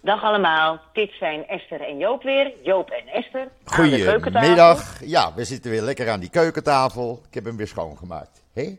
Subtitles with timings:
[0.00, 2.52] Dag allemaal, dit zijn Esther en Joop weer.
[2.62, 3.40] Joop en Esther.
[3.64, 4.20] aan de keukentafel.
[4.20, 5.00] Goedemiddag.
[5.04, 7.22] Ja, we zitten weer lekker aan die keukentafel.
[7.28, 8.44] Ik heb hem weer schoongemaakt.
[8.54, 8.78] Hé?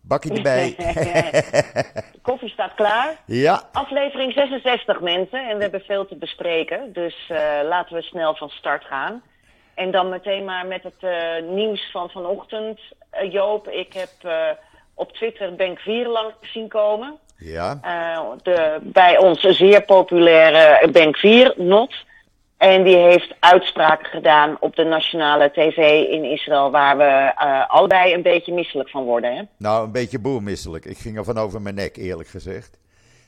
[0.00, 0.74] Bakje erbij.
[0.76, 3.20] De koffie staat klaar.
[3.26, 6.92] ja, Aflevering 66 mensen en we hebben veel te bespreken.
[6.92, 9.22] Dus eh, laten we snel van start gaan.
[9.74, 12.80] En dan meteen maar met het eh, nieuws van vanochtend.
[13.10, 14.10] Eh, Joop, ik heb
[14.94, 17.18] op Twitter Bank 4 lang zien komen.
[17.40, 17.78] Ja.
[17.82, 21.94] Eh, de, bij ons zeer populaire Bank 4, Not.
[22.56, 28.14] En die heeft uitspraken gedaan op de nationale tv in Israël, waar we eh, allebei
[28.14, 29.36] een beetje misselijk van worden.
[29.36, 29.42] Hè?
[29.56, 30.84] Nou, een beetje boermisselijk.
[30.84, 32.78] Ik ging er van over mijn nek, eerlijk gezegd.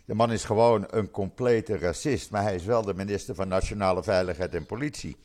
[0.05, 4.03] De man is gewoon een complete racist, maar hij is wel de minister van Nationale
[4.03, 5.17] Veiligheid en Politie.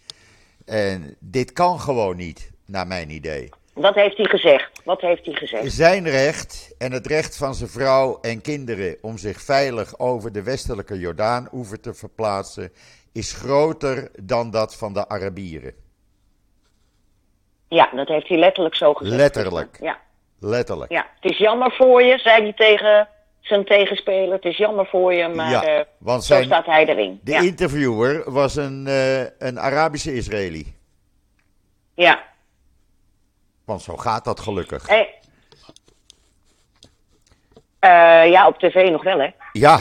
[0.65, 3.49] En dit kan gewoon niet, naar mijn idee.
[3.77, 4.81] Wat heeft hij gezegd?
[4.83, 5.71] Wat heeft hij gezegd?
[5.73, 10.43] Zijn recht en het recht van zijn vrouw en kinderen om zich veilig over de
[10.43, 12.71] westelijke Jordaan-oever te verplaatsen,
[13.13, 15.73] is groter dan dat van de Arabieren.
[17.67, 19.17] Ja, dat heeft hij letterlijk zo gezegd.
[19.17, 19.77] Letterlijk.
[19.81, 19.99] Ja,
[20.39, 20.91] Letterlijk.
[20.91, 21.07] ja.
[21.19, 23.07] het is jammer voor je, zei hij tegen
[23.39, 24.31] zijn tegenspeler.
[24.33, 27.19] Het is jammer voor je, maar Ja, eh, want zo staat hij erin.
[27.23, 30.75] De Ja, interviewer was een, eh, een Arabische Israëli.
[31.93, 32.25] ja.
[33.67, 34.87] Want zo gaat dat gelukkig.
[34.87, 35.13] Hey.
[37.79, 39.29] Eh, ja, op tv nog wel, hè?
[39.51, 39.79] Ja,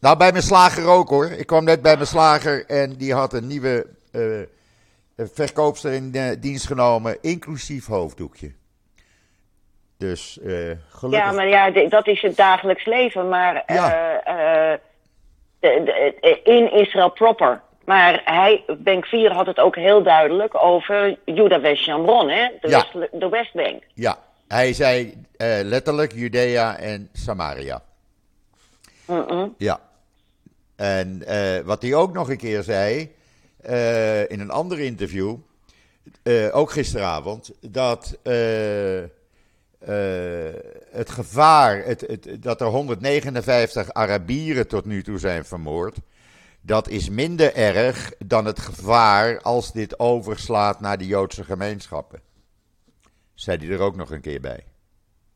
[0.00, 1.26] nou bij mijn slager ook hoor.
[1.30, 4.46] Ik kwam net bij mijn slager en die had een nieuwe eh, eh,
[5.16, 8.52] verkoopster in eh, dienst genomen, inclusief hoofddoekje.
[9.98, 10.48] Dus eh,
[10.88, 11.28] gelukkig.
[11.28, 13.28] Ja, maar ja, dat is het dagelijks leven.
[13.28, 13.92] Maar Ja.
[14.24, 14.78] eh, eh,
[15.60, 17.62] de- de- eh, in Israël proper.
[17.84, 22.48] Maar hij, Bank 4 had het ook heel duidelijk over Juda West Jambron, hè?
[22.60, 22.86] De, Ja.
[22.92, 23.82] West, de Westbank.
[23.94, 27.82] Ja, hij zei eh, letterlijk Judea en Samaria.
[29.06, 29.54] Mm-mm.
[29.58, 29.80] Ja.
[30.76, 33.14] En eh, wat hij ook nog een keer zei,
[33.60, 35.36] eh, in een ander interview,
[36.52, 38.18] ook gisteravond, dat
[40.90, 45.96] het gevaar, het, het, dat er 159 Arabieren tot nu toe zijn vermoord,
[46.62, 52.20] dat is minder erg dan het gevaar als dit overslaat naar de Joodse gemeenschappen.
[53.34, 54.64] Zei hij er ook nog een keer bij.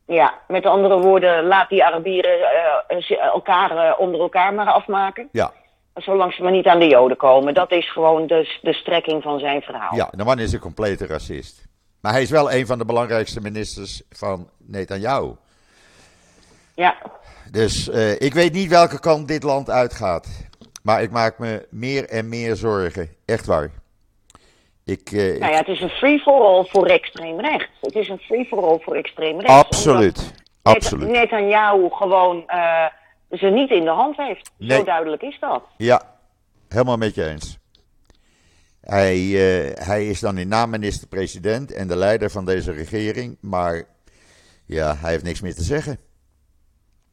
[0.07, 2.41] Ja, met andere woorden, laat die Arabieren
[2.89, 5.29] eh, elkaar eh, onder elkaar maar afmaken.
[5.33, 5.53] Ja,
[5.97, 7.55] Zolang ze maar niet aan de Joden komen.
[7.55, 9.95] Dat is gewoon de, de strekking van zijn verhaal.
[9.95, 11.65] Ja, de man is een complete racist.
[12.01, 15.33] Maar hij is wel een van de belangrijkste ministers van Netanyahu.
[16.75, 16.97] ja.
[17.51, 20.29] Dus eh, ik weet niet welke kant dit land uitgaat.
[20.87, 23.09] Maar ik maak me meer en meer zorgen.
[23.25, 23.71] Echt waar.
[24.85, 27.71] Ik, ik- Nou ja, het is een free-for-all voor extreem rechts.
[27.81, 29.53] Het is een free-for-all voor extreem rechts.
[29.53, 30.33] absoluut.
[30.63, 31.09] Absoluut.
[31.09, 32.87] Net, Netanyahu gewoon eh,
[33.31, 34.51] ze niet in de hand heeft.
[34.59, 34.79] Nee.
[34.79, 35.63] Zo duidelijk is dat.
[35.77, 36.03] Ja,
[36.69, 37.59] helemaal met je eens.
[38.81, 43.37] Hij, eh, hij is dan in naam minister-president en de leider van deze regering.
[43.41, 43.83] Maar
[44.67, 45.99] ja, hij heeft niks meer te zeggen.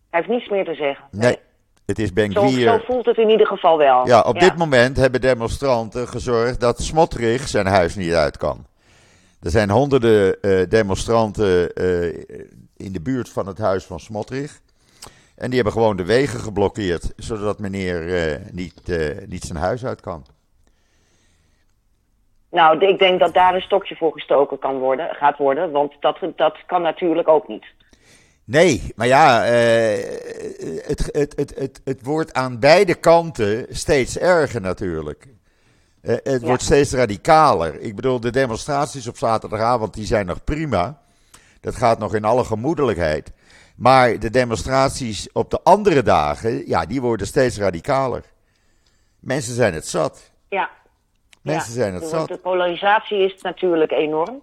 [0.09, 1.05] Hij heeft niets meer te zeggen.
[1.11, 1.37] Nee,
[1.85, 4.07] het is Zo, voelt het in ieder geval wel.
[4.07, 8.65] Ja, op dit moment hebben demonstranten gezorgd dat Smotrich zijn huis niet uit kan.
[9.41, 12.07] Er zijn honderden eh, demonstranten eh,
[12.77, 14.61] in de buurt van het huis van Smotrich.
[15.35, 20.01] En die hebben gewoon de wegen geblokkeerd, zodat meneer eh, niet, niet zijn huis uit
[20.01, 20.25] kan.
[22.51, 25.71] Nou, ik denk dat daar een stokje voor gestoken kan worden, gaat worden.
[25.71, 27.65] Want dat, dat kan natuurlijk ook niet.
[28.45, 30.03] Nee, maar ja, eh,
[30.87, 35.27] het, het, het, het, het wordt aan beide kanten steeds erger natuurlijk.
[36.01, 36.47] Eh, het Ja.
[36.47, 37.79] wordt steeds radicaler.
[37.79, 41.01] Ik bedoel, de demonstraties op zaterdagavond die zijn nog prima.
[41.61, 43.31] Dat gaat nog in alle gemoedelijkheid.
[43.75, 48.23] Maar de demonstraties op de andere dagen, ja, die worden steeds radicaler.
[49.19, 50.31] Mensen zijn het zat.
[50.49, 50.69] Ja.
[51.41, 51.79] Mensen ja.
[51.79, 52.27] zijn het zat.
[52.27, 54.41] De polarisatie is natuurlijk enorm.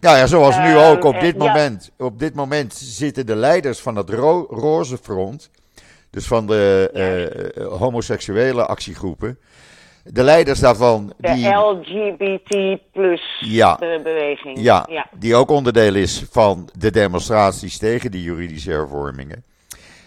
[0.00, 0.16] Ja.
[0.16, 1.04] Ja, zoals nu Ehm, ook.
[1.04, 1.44] Op eh, dit, ja.
[1.46, 5.50] moment, op dit moment zitten de leiders van het ro Roze Front,
[6.10, 9.38] dus van de eh, eh, homoseksuele actiegroepen,
[10.04, 13.76] de leiders daarvan, De die, LGBT plus Ja.
[13.78, 14.60] beweging.
[14.60, 15.06] ja, ja.
[15.18, 19.44] die ook onderdeel is van de demonstraties tegen die juridische hervormingen,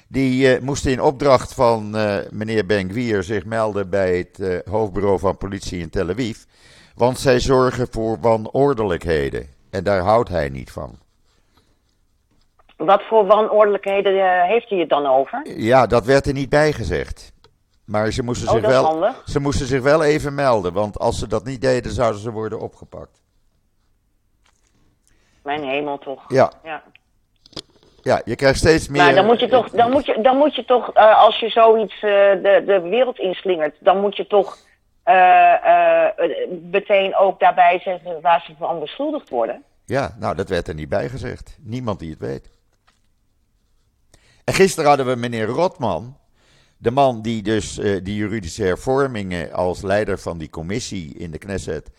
[0.08, 5.20] die eh, moesten in opdracht van eh, meneer Ben-Gvir zich melden bij het eh, hoofdbureau
[5.20, 6.38] van politie in Tel Aviv,
[6.96, 9.60] want zij zorgen voor wanordelijkheden.
[9.72, 11.00] En daar houdt hij niet van.
[12.78, 15.42] Wat voor wanordelijkheden eh, heeft hij het dan over?
[15.60, 17.34] Ja, dat werd er niet bij gezegd.
[17.86, 19.22] Maar ze moesten, Oh, zich wel, handig.
[19.26, 20.74] ze moesten zich wel even melden.
[20.74, 23.22] Want als ze dat niet deden, zouden ze worden opgepakt.
[25.44, 26.24] Mijn hemel toch.
[26.28, 26.84] Ja, Ja.
[28.04, 29.02] Ja, je krijgt steeds meer...
[29.04, 31.50] Maar dan moet je toch, dan moet je, dan moet je toch uh, als je
[31.50, 34.58] zoiets uh, de, de wereld inslingert, dan moet je toch
[36.72, 39.64] meteen ook daarbij zeggen waar ze van beschuldigd worden.
[39.86, 41.58] Ja, nou dat werd er niet bij gezegd.
[41.62, 42.50] Niemand die het weet.
[44.44, 46.18] En gisteren hadden we meneer Rotman,
[46.78, 51.90] de man die dus die juridische hervormingen als leider van die commissie in de Knesset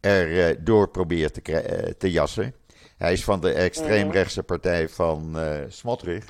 [0.00, 2.54] er door probeert te, te jassen.
[3.00, 6.24] Hij is van de extreemrechtse partij van uh, Smotrich.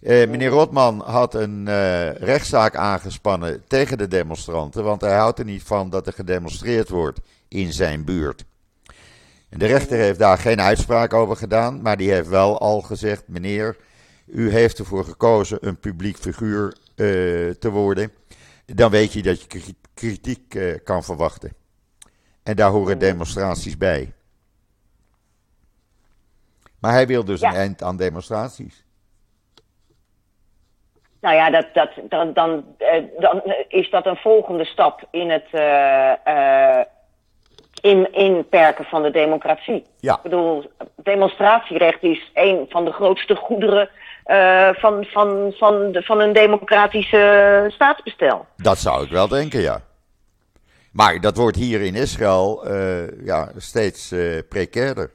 [0.00, 5.44] Uh, meneer Rotman had een uh, rechtszaak aangespannen tegen de demonstranten, want hij houdt er
[5.44, 8.44] niet van dat er gedemonstreerd wordt in zijn buurt.
[9.48, 13.28] En de rechter heeft daar geen uitspraak over gedaan, maar die heeft wel al gezegd:
[13.28, 13.76] meneer,
[14.26, 16.76] u heeft ervoor gekozen een publiek figuur
[17.58, 18.12] te worden.
[18.66, 21.52] Dan weet je dat je kritiek kan verwachten.
[22.42, 24.12] En daar horen demonstraties bij.
[26.78, 28.84] Maar hij wil dus een eind aan demonstraties.
[31.20, 35.46] Nou ja, dat, dat, dan, dan, eh, dan is dat een volgende stap in het
[35.52, 36.80] uh,
[37.80, 39.84] in, inperken van de democratie.
[40.00, 40.14] Ja.
[40.14, 43.88] Ik bedoel, demonstratierecht is een van de grootste goederen
[44.26, 48.46] uh, van, van, van, de, van een democratische staatsbestel.
[48.56, 49.80] Dat zou ik wel denken, ja.
[50.92, 52.68] Maar dat wordt hier in Israël
[53.24, 54.14] ja, steeds
[54.48, 55.10] precairder.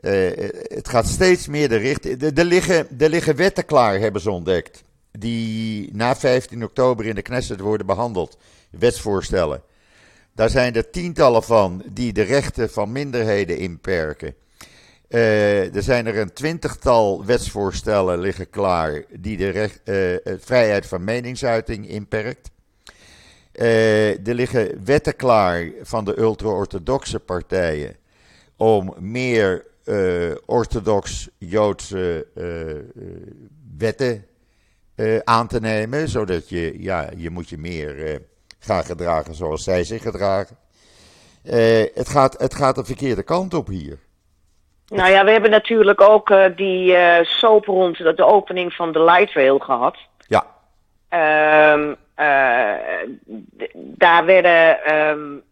[0.00, 0.30] Uh,
[0.62, 2.22] het gaat steeds meer de richting.
[2.22, 4.84] Er liggen, liggen wetten klaar, hebben ze ontdekt.
[5.18, 8.38] Die na 15 oktober in de Knesset worden behandeld.
[8.70, 9.62] Wetsvoorstellen.
[10.34, 14.34] Daar zijn er tientallen van die de rechten van minderheden inperken.
[15.08, 21.04] Uh, er zijn er een twintigtal wetsvoorstellen liggen klaar die de recht, uh, vrijheid van
[21.04, 22.50] meningsuiting inperkt.
[23.52, 27.96] er liggen wetten klaar van de ultra-orthodoxe partijen
[28.56, 29.70] om meer
[30.46, 32.76] orthodox-Joodse uh,
[33.78, 34.26] wetten
[34.96, 38.20] uh, aan te nemen, zodat je, ja, je moet je meer
[38.58, 40.56] gaan gedragen zoals zij zich gedragen.
[41.94, 43.98] het, gaat, het gaat de verkeerde kant op hier.
[44.86, 49.58] Nou ja, we hebben natuurlijk ook die soap rond de opening van de light rail
[49.58, 49.96] gehad.
[50.26, 50.46] Ja.
[51.74, 51.96] Um,
[53.74, 55.42] daar werden, um,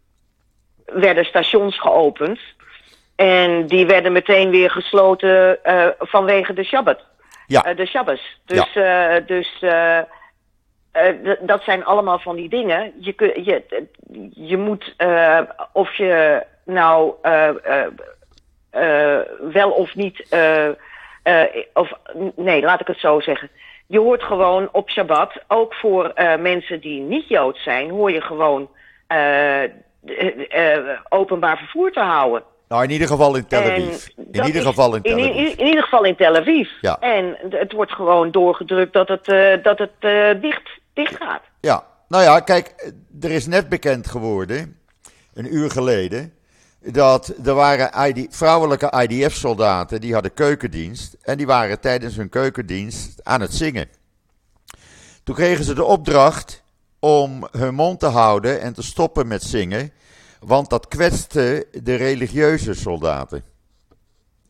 [0.85, 2.39] werden stations geopend.
[3.15, 6.99] En die werden meteen weer gesloten uh, vanwege de Shabbat.
[7.47, 7.69] Ja.
[7.69, 8.39] Uh, de Shabbos.
[8.45, 9.19] Dus, ja.
[9.19, 9.63] uh, dus
[11.39, 12.93] dat zijn allemaal van die dingen.
[12.99, 13.87] Je, kun, je,
[14.33, 14.95] je moet,
[15.71, 17.13] of je nou
[19.53, 20.27] wel of niet,
[21.73, 21.91] of
[22.35, 23.49] nee, laat ik het zo zeggen.
[23.87, 28.69] Je hoort gewoon op Shabbat, ook voor mensen die niet Jood zijn, hoor je gewoon
[31.09, 32.43] openbaar vervoer te houden.
[32.71, 34.07] Nou, in ieder geval in Tel Aviv.
[34.31, 35.25] In ieder geval in Tel Aviv.
[35.25, 36.69] In, in, ieder geval in Tel Aviv.
[36.81, 36.99] Ja.
[36.99, 41.41] En het wordt gewoon doorgedrukt dat het, uh, dat het uh, dicht, dicht gaat.
[41.61, 44.79] Ja, nou ja, kijk, er is net bekend geworden,
[45.33, 46.33] een uur geleden,
[46.79, 51.17] dat er waren ID, vrouwelijke IDF-soldaten die hadden keukendienst.
[51.21, 53.87] En die waren tijdens hun keukendienst aan het zingen.
[55.23, 56.63] Toen kregen ze de opdracht
[56.99, 59.91] om hun mond te houden en te stoppen met zingen.
[60.45, 63.43] Want dat kwetste de religieuze soldaten.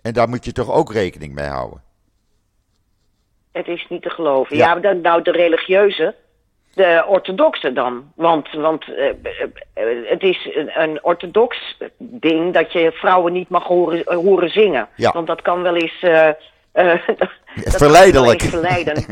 [0.01, 1.81] En daar moet je toch ook rekening mee houden?
[3.51, 4.57] Het is niet te geloven.
[4.57, 6.15] Ja, ja nou de religieuze,
[6.73, 8.11] de orthodoxe dan.
[8.15, 9.13] Want, want uh,
[10.05, 14.87] het is een, een, orthodox ding dat je vrouwen niet mag horen, horen zingen.
[14.95, 15.11] Ja.
[15.11, 16.01] Want dat kan wel eens...
[16.73, 17.01] Uh, uh,
[17.53, 18.41] Verleidelijk.
[18.41, 18.95] verleiden.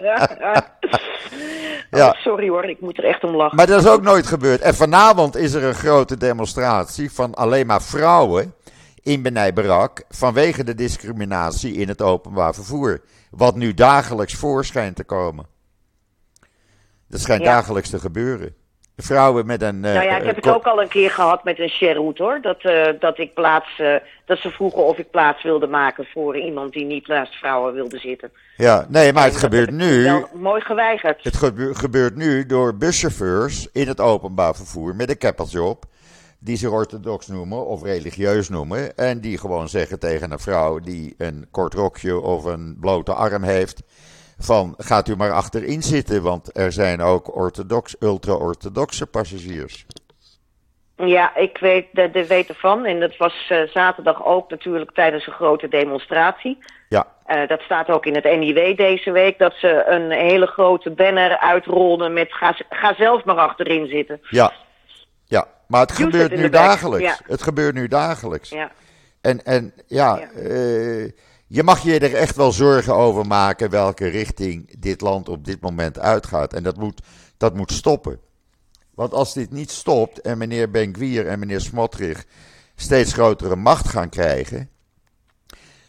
[0.00, 0.66] ja.
[1.90, 3.56] Oh, sorry hoor, ik moet er echt om lachen.
[3.56, 4.60] Maar dat is ook nooit gebeurd.
[4.60, 8.54] En vanavond is er een grote demonstratie van alleen maar vrouwen
[9.02, 13.00] in Benai Barak vanwege de discriminatie in het openbaar vervoer.
[13.30, 15.46] Wat nu dagelijks voor schijnt te komen.
[17.08, 17.54] Dat schijnt ja.
[17.54, 18.54] dagelijks te gebeuren.
[18.96, 19.80] Vrouwen met een.
[19.80, 22.38] nou ja, ik heb het ook al een keer gehad met een Sherwood hoor.
[22.40, 23.78] Dat, uh, dat ik plaats.
[23.78, 27.74] Uh, dat ze vroegen of ik plaats wilde maken voor iemand die niet naast vrouwen
[27.74, 28.30] wilde zitten.
[28.56, 30.02] Ja, nee, maar het gebeurt nu.
[30.02, 31.24] Wel mooi geweigerd.
[31.24, 35.84] Het gebe gebeurt nu door buschauffeurs in het openbaar vervoer met een keppeltje op.
[36.38, 38.96] Die zich orthodox noemen of religieus noemen.
[38.96, 43.42] En die gewoon zeggen tegen een vrouw die een kort rokje of een blote arm
[43.42, 43.82] heeft
[44.38, 49.86] van gaat u maar achterin zitten, want er zijn ook orthodox, ultra-orthodoxe passagiers.
[50.96, 52.84] Ja, ik weet, de, de weet ervan.
[52.84, 56.58] En dat was uh, zaterdag ook natuurlijk tijdens een grote demonstratie.
[56.88, 57.06] Ja.
[57.26, 61.38] Uh, dat staat ook in het NIW deze week, dat ze een hele grote banner
[61.38, 64.20] uitrollen met ga, ga zelf maar achterin zitten.
[64.30, 64.52] Ja,
[65.24, 65.46] ja.
[65.66, 67.18] maar het gebeurt nu dagelijks.
[67.18, 67.18] Ja.
[67.26, 68.50] Het gebeurt nu dagelijks.
[68.50, 68.70] Ja.
[69.20, 70.40] En, en ja, Ja.
[70.40, 71.10] eh,
[71.46, 75.60] je mag je er echt wel zorgen over maken welke richting dit land op dit
[75.60, 76.52] moment uitgaat.
[76.52, 77.02] En dat moet,
[77.36, 78.20] dat moet stoppen.
[78.94, 82.24] Want als dit niet stopt en meneer Benkwier en meneer Smotrich
[82.74, 84.70] steeds grotere macht gaan krijgen,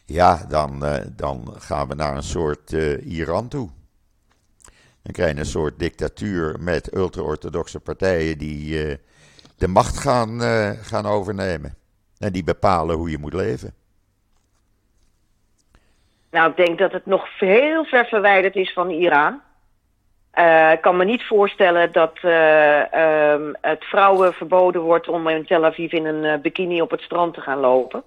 [0.06, 3.70] ja, dan, eh, dan gaan we naar een soort eh, Iran toe.
[5.02, 8.98] Dan krijg je een soort dictatuur met ultra-orthodoxe partijen die eh,
[9.56, 10.42] de macht gaan,
[10.82, 11.76] gaan overnemen.
[12.18, 13.74] En die bepalen hoe je moet leven.
[16.32, 19.42] Nou, ik denk dat het nog heel ver verwijderd is van Iran.
[20.38, 25.46] Eh, ik kan me niet voorstellen dat eh, ehm, het vrouwen verboden wordt om in
[25.46, 28.04] Tel Aviv in een eh, bikini op het strand te gaan lopen.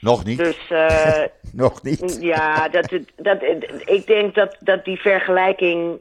[0.00, 0.38] Nog niet.
[0.38, 0.58] Dus
[1.52, 2.18] Nog niet.
[2.34, 3.42] ja, dat, dat,
[3.84, 5.98] ik denk dat, dat die vergelijking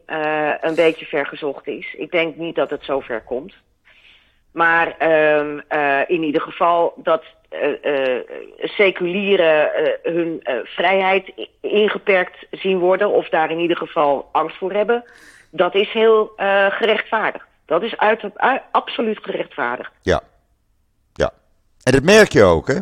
[0.61, 1.93] een beetje vergezocht is.
[1.97, 3.53] Ik denk niet dat het zo ver komt.
[4.63, 8.23] Maar ehm, eh, in ieder geval dat eh, eh,
[8.61, 9.69] seculieren
[10.03, 15.03] hun vrijheid ingeperkt zien worden, of daar in ieder geval angst voor hebben,
[15.51, 16.33] dat is heel
[16.69, 17.45] gerechtvaardigd.
[17.65, 18.23] Dat is uit,
[18.71, 19.91] absoluut gerechtvaardigd.
[20.01, 20.21] Ja.
[21.13, 21.31] Ja.
[21.83, 22.79] En dat merk je ook, hè.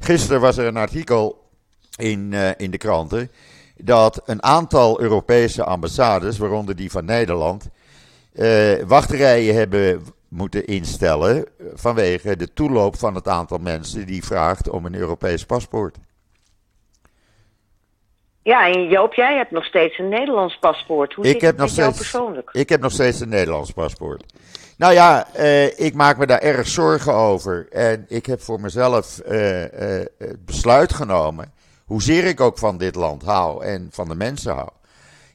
[0.00, 1.48] Gisteren was er een artikel
[1.96, 3.30] in, in de kranten
[3.76, 7.70] dat een aantal Europese ambassades, waaronder die van Nederland,
[8.36, 14.86] eh, wachtrijen hebben moeten instellen vanwege de toeloop van het aantal mensen die vraagt om
[14.86, 15.96] een Europees paspoort.
[18.42, 21.14] Ja, en Joop, jij hebt nog steeds een Nederlands paspoort.
[21.14, 22.50] Hoe Ik zit heb het nog met jou steeds- persoonlijk?
[22.52, 24.24] Ik heb nog steeds een Nederlands paspoort.
[24.76, 27.66] Nou ja, eh, ik maak me daar erg zorgen over.
[27.70, 31.52] En ik heb voor mezelf eh, eh, het besluit genomen,
[31.84, 34.68] hoezeer ik ook van dit land hou en van de mensen hou.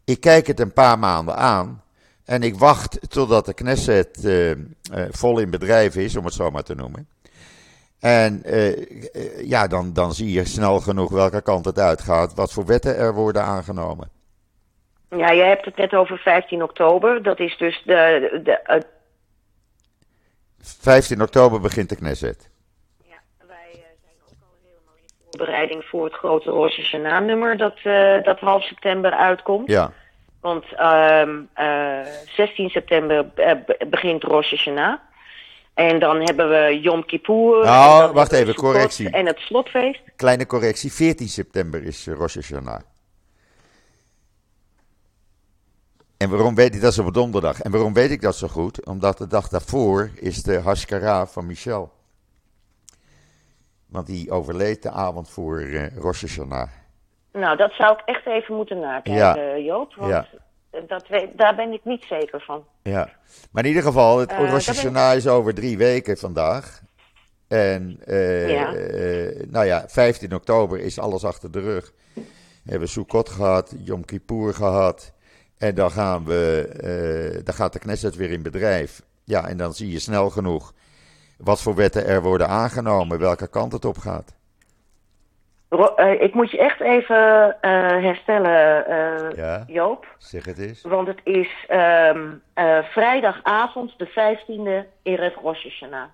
[0.06, 1.81] Ik kijk het een paar maanden aan
[2.32, 4.58] en ik wacht totdat de Knesset eh, eh,
[5.10, 7.08] vol in bedrijf is, om het zo maar te noemen.
[8.00, 12.66] En eh, ja, dan, dan zie je snel genoeg welke kant het uitgaat, wat voor
[12.66, 14.10] wetten er worden aangenomen.
[15.10, 17.24] Ja, je hebt het net over 15 oktober.
[17.24, 18.88] Dat is dus de, de, het
[20.58, 22.50] 15 oktober begint de Knesset.
[23.04, 27.80] Ja, wij zijn ook al helemaal in voorbereiding voor het grote Rosh Hashanah-nummer dat,
[28.24, 29.68] dat half september uitkomt.
[29.68, 29.92] Ja,
[30.42, 32.00] Want ehm, eh,
[32.36, 34.98] 16 september eh, be- begint Rosh Hashanah.
[35.74, 37.64] En dan hebben we Yom Kippur.
[37.66, 39.10] Nou, wacht even, correctie.
[39.10, 40.02] En het slotfeest.
[40.16, 40.92] kleine correctie.
[40.94, 42.80] 14 september is eh, Rosh Hashanah.
[46.18, 47.62] En waarom weet ik dat is op donderdag?
[47.62, 48.86] En waarom weet ik dat zo goed?
[48.86, 51.92] Omdat de dag daarvoor is de Hashkara van Michel.
[53.88, 56.70] Want die overleed de avond voor eh Rosh Hashanah.
[57.34, 59.58] Nou, dat zou ik echt even moeten nakijken, Ja.
[59.58, 59.96] Joop.
[59.96, 60.28] Want Ja.
[60.88, 62.66] dat weet, daar ben ik niet zeker van.
[62.84, 63.10] Ja.
[63.52, 66.82] Maar in ieder geval, het Eh, Hashanah is over drie weken vandaag.
[67.48, 68.74] En eh, Ja.
[68.74, 71.94] eh, nou ja, 15 oktober is alles achter de rug.
[72.64, 75.14] We hebben Sukkot gehad, Yom Kippur gehad.
[75.58, 76.68] En dan, gaan we,
[77.36, 79.02] eh, dan gaat de Knesset weer in bedrijf.
[79.24, 80.74] Ja, en dan zie je snel genoeg
[81.38, 84.34] wat voor wetten er worden aangenomen, welke kant het op gaat.
[85.74, 89.64] Ro- eh, ik moet je echt even eh, herstellen, eh, Ja.
[89.68, 90.16] Joop.
[90.18, 90.82] Zeg het eens.
[90.82, 96.10] Want het is eh, vrijdagavond, de 15e, Erev Rosh Hashanah.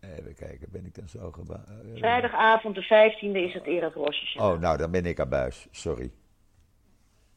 [0.00, 1.32] Even kijken, ben ik dan zo
[1.94, 4.52] Vrijdagavond, de 15e, is het Erev Rosh Hashanah.
[4.54, 5.66] Oh, nou, dan ben ik abuis.
[5.70, 6.10] Sorry.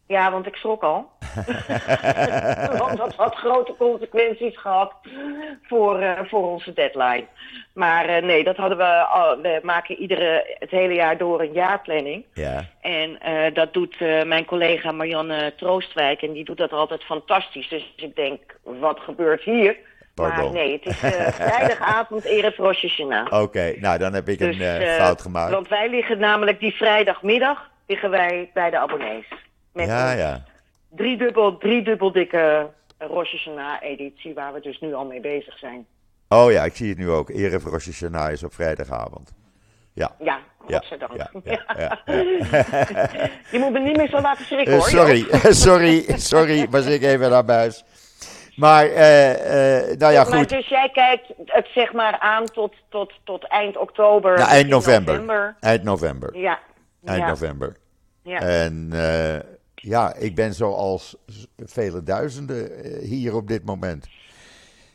[0.07, 1.09] Ja, want ik schrok al.
[2.83, 4.93] want dat had grote consequenties gehad
[5.61, 7.25] voor, eh, voor onze deadline.
[7.73, 9.41] Maar eh, nee, dat hadden we al.
[9.41, 12.25] We maken iedere, het hele jaar door een jaarplanning.
[12.33, 12.65] Ja.
[12.81, 16.21] En eh, dat doet mijn collega Marianne Troostwijk.
[16.21, 17.69] En die doet dat altijd fantastisch.
[17.69, 19.77] Dus ik denk, wat gebeurt hier?
[20.17, 20.43] Pardon.
[20.43, 20.97] Maar nee, het is
[21.45, 23.41] vrijdagavond Erev Rosh Hashanah.
[23.41, 25.51] Oké, nou, dan heb ik Dus, een eh, fout gemaakt.
[25.51, 29.25] Want wij liggen namelijk die vrijdagmiddag liggen wij bij de abonnees.
[29.77, 30.43] Met Ja, ja.
[30.89, 35.85] driedubbel, driedubbel dikke Rosh Hashanah-editie waar we dus nu al mee bezig zijn.
[36.29, 37.29] Oh ja, ik zie het nu ook.
[37.29, 39.33] Erev Rosh Hashanah is op vrijdagavond.
[39.93, 40.11] Ja.
[40.19, 41.13] Ja, Ja, godzijdank.
[41.15, 41.99] ja, ja, ja,
[43.51, 44.89] Je moet me niet meer zo laten schrikken Eh, hoor.
[44.89, 45.25] sorry,
[45.65, 47.83] sorry, sorry, was ik even naar buis.
[48.55, 50.49] Maar, eh, eh, nou ja, Maar goed.
[50.49, 54.37] dus jij kijkt het zeg maar aan tot, tot, tot eind oktober.
[54.37, 55.55] Nou, eind november.
[55.59, 56.37] Eind november.
[56.37, 56.59] Ja.
[57.05, 57.27] Eind ja.
[57.27, 57.75] november.
[58.23, 58.39] Ja.
[58.39, 59.39] En eh,
[59.81, 61.15] ja, ik ben zoals
[61.57, 64.07] vele duizenden eh, hier op dit moment.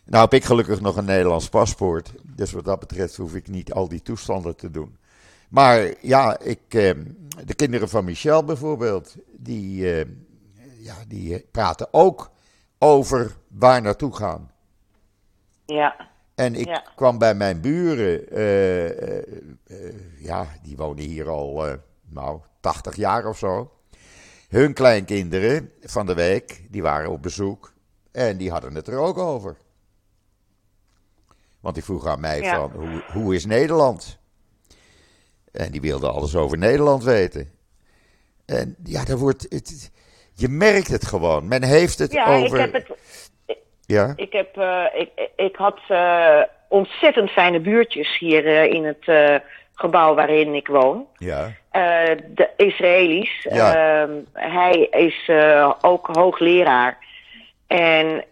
[0.04, 2.12] Nou heb ik gelukkig nog een Nederlands paspoort.
[2.22, 4.96] Dus wat dat betreft hoef ik niet al die toestanden te doen.
[5.48, 6.90] Maar ja, ik, eh,
[7.44, 10.06] de kinderen van Michel bijvoorbeeld, die, eh,
[10.78, 12.30] ja, die praten ook
[12.78, 14.50] over waar naartoe gaan.
[15.66, 16.10] ja.
[16.34, 18.24] En ik kwam bij mijn buren,
[20.18, 21.64] ja, die wonen hier al,
[22.08, 23.70] nou, 80 jaar of zo.
[24.52, 27.72] Hun kleinkinderen van de week, die waren op bezoek
[28.12, 29.56] en die hadden het er ook over.
[31.60, 34.18] Want die vroeg aan mij van, hoe, hoe is Nederland?
[35.52, 37.50] En die wilde alles over Nederland weten.
[38.46, 39.90] En ja, daar wordt het,
[40.34, 41.48] je merkt het gewoon.
[41.48, 42.60] Men heeft het ja, over.
[42.60, 42.98] Ik heb het,
[43.80, 49.40] ja, ik, heb, uh, ik, ik had uh, ontzettend fijne buurtjes hier uh, in het
[49.74, 51.06] gebouw waarin ik woon.
[51.16, 51.60] Ja.
[52.34, 53.46] De Israëli's.
[53.50, 53.74] Ja.
[53.74, 55.30] Ehm, hij is
[55.80, 56.98] ook hoogleraar.
[57.66, 58.24] En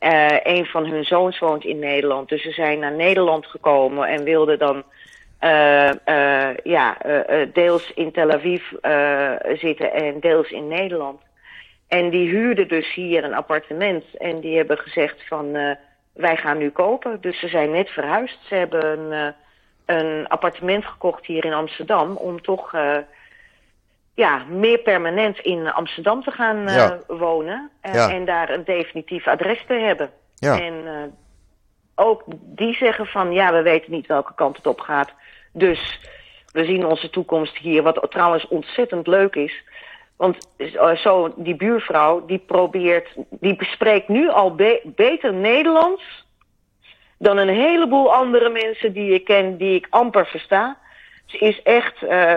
[0.42, 2.28] een van hun zoons woont in Nederland.
[2.28, 4.85] Dus ze zijn naar Nederland gekomen en wilden dan
[5.40, 8.62] uh, uh, ja, uh, deels in Tel Aviv
[9.59, 11.20] zitten en deels in Nederland.
[11.88, 15.52] En die huurden dus hier een appartement en die hebben gezegd van
[16.12, 17.20] wij gaan nu kopen.
[17.20, 18.38] Dus ze zijn net verhuisd.
[18.42, 19.35] Ze hebben een,
[19.87, 22.75] een appartement gekocht hier in Amsterdam om toch
[24.20, 26.68] ja, meer permanent in Amsterdam te gaan
[27.06, 27.70] wonen.
[27.82, 28.10] Ja.
[28.10, 30.10] En daar een definitief adres te hebben.
[30.34, 30.60] Ja.
[30.60, 30.84] En
[31.94, 35.12] ook die zeggen van ja, we weten niet welke kant het op gaat.
[35.52, 36.00] Dus
[36.52, 39.64] we zien onze toekomst hier, wat trouwens ontzettend leuk is.
[40.16, 46.24] Want eh, zo, die buurvrouw, die probeert, die bespreekt nu al beter Nederlands
[47.18, 50.78] dan een heleboel andere mensen die ik ken, die ik amper versta.
[51.30, 52.37] Ze is echt, uh,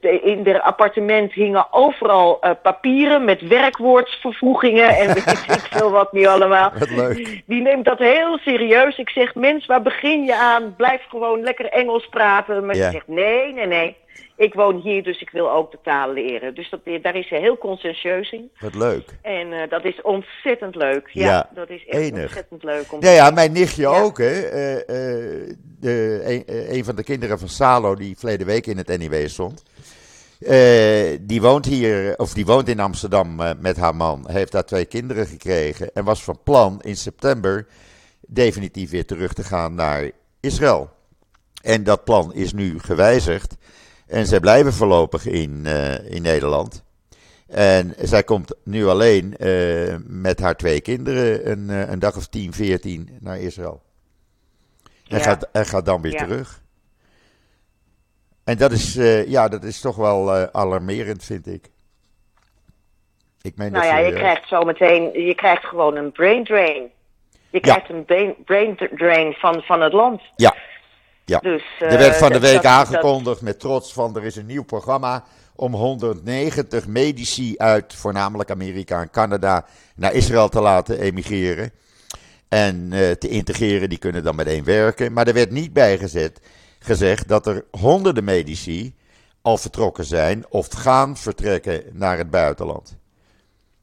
[0.00, 6.26] in haar appartement hingen overal uh, papieren met werkwoordsvervoegingen en weet ik veel wat niet
[6.26, 6.72] allemaal.
[6.78, 7.42] Wat leuk.
[7.46, 8.98] Die neemt dat heel serieus.
[8.98, 10.74] Ik zeg, mens, waar begin je aan?
[10.76, 12.66] Blijf gewoon lekker Engels praten.
[12.66, 13.96] Maar ze zegt, nee, nee, nee.
[14.36, 16.54] Ik woon hier, dus ik wil ook de taal leren.
[16.54, 18.50] Dus dat, daar is ze heel conscientieus in.
[18.60, 19.18] Wat leuk.
[19.22, 21.08] En uh, dat is ontzettend leuk.
[21.12, 22.22] Ja, ja dat is echt enig.
[22.22, 22.92] ontzettend leuk.
[22.92, 24.52] Om ja, ja, mijn nichtje ook, hè.
[24.52, 28.98] Uh, uh, de, een, een, van de kinderen van Salo, die verleden week in het
[28.98, 29.62] NIW stond.
[31.20, 34.24] die woont hier, of die woont in Amsterdam met haar man.
[34.30, 35.90] Heeft daar twee kinderen gekregen.
[35.94, 37.66] En was van plan in september
[38.26, 40.90] definitief weer terug te gaan naar Israël.
[41.62, 43.56] En dat plan is nu gewijzigd.
[44.06, 46.84] En zij blijven voorlopig in, uh, in Nederland.
[47.46, 52.26] En zij komt nu alleen uh, met haar twee kinderen een, uh, een dag of
[52.26, 53.82] 10, 14 naar Israël.
[55.08, 55.22] En, ja.
[55.22, 56.18] gaat, en gaat dan weer ja.
[56.18, 56.62] terug.
[58.44, 58.94] En dat is,
[59.26, 61.70] ja, dat is toch wel alarmerend, vind ik.
[63.42, 66.90] ik meen nou ja, je krijgt zometeen, je krijgt gewoon een brain drain.
[67.50, 70.22] Je krijgt een brain, brain drain van, van het land.
[70.36, 70.54] Ja,
[71.26, 71.38] ja.
[71.38, 74.64] Dus, uh, er werd van de week aangekondigd met trots van er is een nieuw
[74.64, 75.24] programma
[75.56, 79.64] om 190 medici uit voornamelijk Amerika en Canada
[79.96, 81.70] naar Israël te laten emigreren.
[82.48, 85.12] En uh, te integreren, die kunnen dan meteen werken.
[85.12, 86.40] Maar er werd niet bijgezet
[86.78, 88.94] gezegd dat er honderden medici
[89.42, 92.98] al vertrokken zijn of gaan vertrekken naar het buitenland.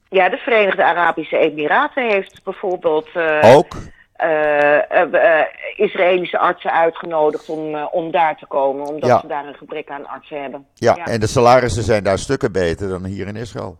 [0.10, 3.08] Ja, de Verenigde Arabische Emiraten heeft bijvoorbeeld.
[3.15, 3.75] Uh, Ook?
[4.21, 5.41] Uh,
[5.76, 10.41] Israëlische artsen uitgenodigd om, om daar te komen, omdat ze daar een gebrek aan artsen
[10.41, 10.67] hebben.
[10.73, 13.78] Ja, ja, en de salarissen zijn daar stukken beter dan hier in Israël.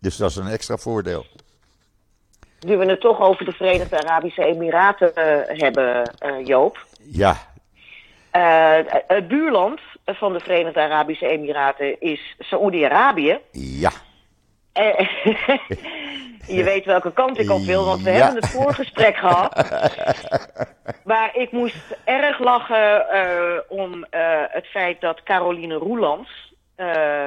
[0.00, 1.24] Dus dat is een extra voordeel.
[2.66, 5.12] Nu we het toch over de Verenigde Arabische Emiraten
[5.46, 6.86] hebben, Joop.
[7.02, 7.36] Ja.
[9.06, 13.38] het buurland van de Verenigde Arabische Emiraten is Saoedi-Arabië.
[13.52, 13.90] Ja.
[16.46, 19.74] Je weet welke kant ik op wil, want we hebben het voorgesprek gehad.
[21.04, 27.26] Maar ik moest erg lachen uh, om uh, het feit dat Caroline Roelands, uh,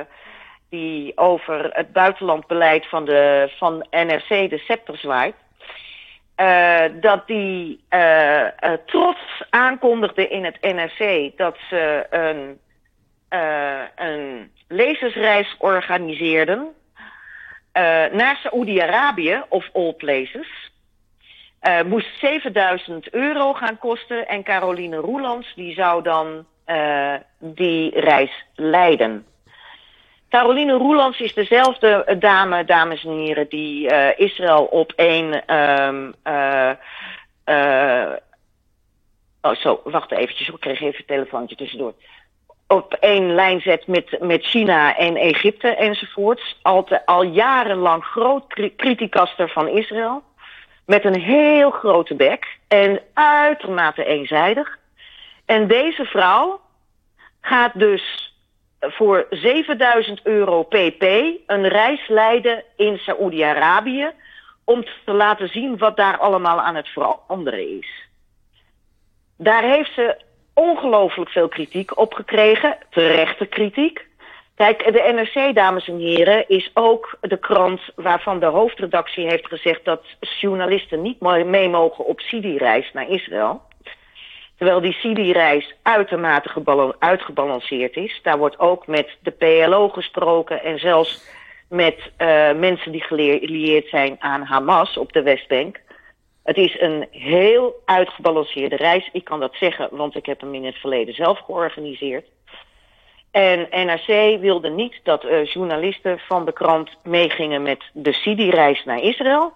[0.70, 5.36] die over het buitenlandbeleid van, de, van NRC de scepter zwaait,
[7.02, 7.84] dat die
[8.86, 12.60] trots aankondigde in het NRC dat ze een,
[13.96, 16.74] een lezersreis organiseerden
[18.12, 20.48] naar Saoedi-Arabië, of all places.
[21.68, 28.46] Uh, moest 7000 euro gaan kosten en Caroline Roelands die zou dan uh, die reis
[28.56, 29.26] leiden.
[30.30, 35.56] Caroline Roelands is dezelfde dame, dames en heren, die Israël op één.
[35.56, 36.14] Um,
[39.42, 41.94] oh, zo, wacht eventjes, ik kreeg even een telefoontje tussendoor
[42.68, 46.60] op één lijn zet met, met China en Egypte enzovoorts.
[46.62, 48.44] Al, al jarenlang groot
[48.76, 50.24] criticaster van Israël.
[50.86, 54.78] Met een heel grote bek en uitermate eenzijdig.
[55.46, 56.60] En deze vrouw
[57.42, 58.34] gaat dus
[58.80, 61.04] voor 7000 euro pp
[61.46, 64.12] een reis leiden in Saoedi-Arabië
[64.64, 68.08] om te laten zien wat daar allemaal aan het veranderen is.
[69.38, 70.18] Daar heeft ze
[70.56, 72.78] ongelooflijk veel kritiek op gekregen.
[72.90, 74.06] Terechte kritiek.
[74.56, 79.86] Kijk, de NRC, dames en heren, is ook de krant waarvan de hoofdredactie heeft gezegd
[79.86, 80.02] dat
[80.40, 83.62] journalisten niet mee mogen op CD-reis naar Israël.
[84.58, 88.20] Terwijl die CD-reis uitermate uitgebalanceerd is.
[88.24, 91.26] Daar wordt ook met de PLO gesproken en zelfs
[91.70, 95.80] met uh, mensen die gelieerd zijn aan Hamas op de Westbank.
[96.46, 99.10] Het is een heel uitgebalanceerde reis.
[99.12, 102.26] Ik kan dat zeggen, want ik heb hem in het verleden zelf georganiseerd.
[103.32, 109.00] En NRC wilde niet dat uh, journalisten van de krant meegingen met de Sidi-reis naar
[109.00, 109.54] Israël.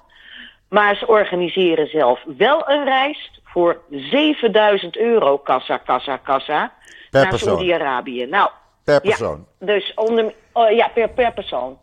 [0.69, 6.73] Maar ze organiseren zelf wel een reis voor 7000 euro, kassa, kassa, kassa,
[7.09, 8.25] per naar Saudi-Arabië.
[8.25, 8.49] Nou,
[8.83, 9.45] per persoon?
[9.59, 11.77] Ja, dus onder, oh, ja, per, per persoon.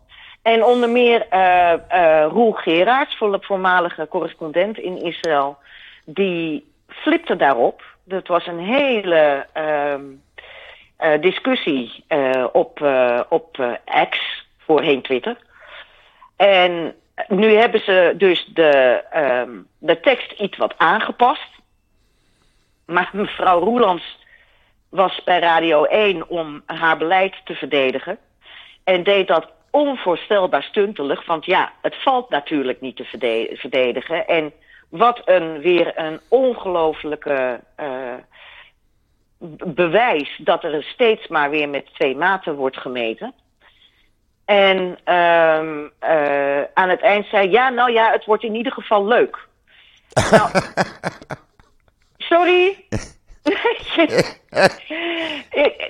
[0.47, 5.57] En onder meer uh, uh, Roel Gerards, voormalige correspondent in Israël,
[6.05, 7.83] die flipte daarop.
[8.03, 12.05] Dat was een hele uh, discussie
[12.51, 12.85] op,
[13.29, 13.77] op
[14.09, 15.37] X, voorheen Twitter.
[16.35, 16.95] En
[17.27, 21.49] nu hebben ze dus de, um, de tekst iets wat aangepast.
[22.85, 24.17] Maar mevrouw Roelands
[24.89, 28.17] was bij Radio 1 om haar beleid te verdedigen.
[28.83, 31.25] En deed dat onvoorstelbaar stuntelig.
[31.25, 33.03] Want ja, het valt natuurlijk niet te
[33.53, 34.27] verdedigen.
[34.27, 34.53] En
[34.89, 38.13] wat een weer een ongelofelijke uh,
[39.65, 43.33] bewijs dat er steeds maar weer met twee maten wordt gemeten.
[44.45, 44.77] En
[45.15, 49.47] um, uh, aan het eind zei, ja, nou ja, het wordt in ieder geval leuk.
[50.31, 50.49] nou,
[52.17, 52.85] sorry.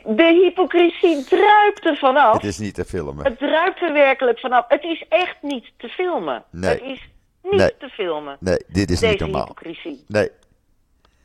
[0.05, 2.33] De hypocrisie druipt er vanaf.
[2.33, 3.25] Het is niet te filmen.
[3.25, 4.65] Het druipt er werkelijk vanaf.
[4.67, 6.43] Het is echt niet te filmen.
[6.51, 6.69] Nee.
[6.71, 7.09] Het is
[7.43, 7.77] niet Nee.
[7.77, 8.37] te filmen.
[8.39, 9.41] Nee, dit is Deze niet normaal.
[9.41, 10.03] hypocrisie.
[10.07, 10.29] Nee.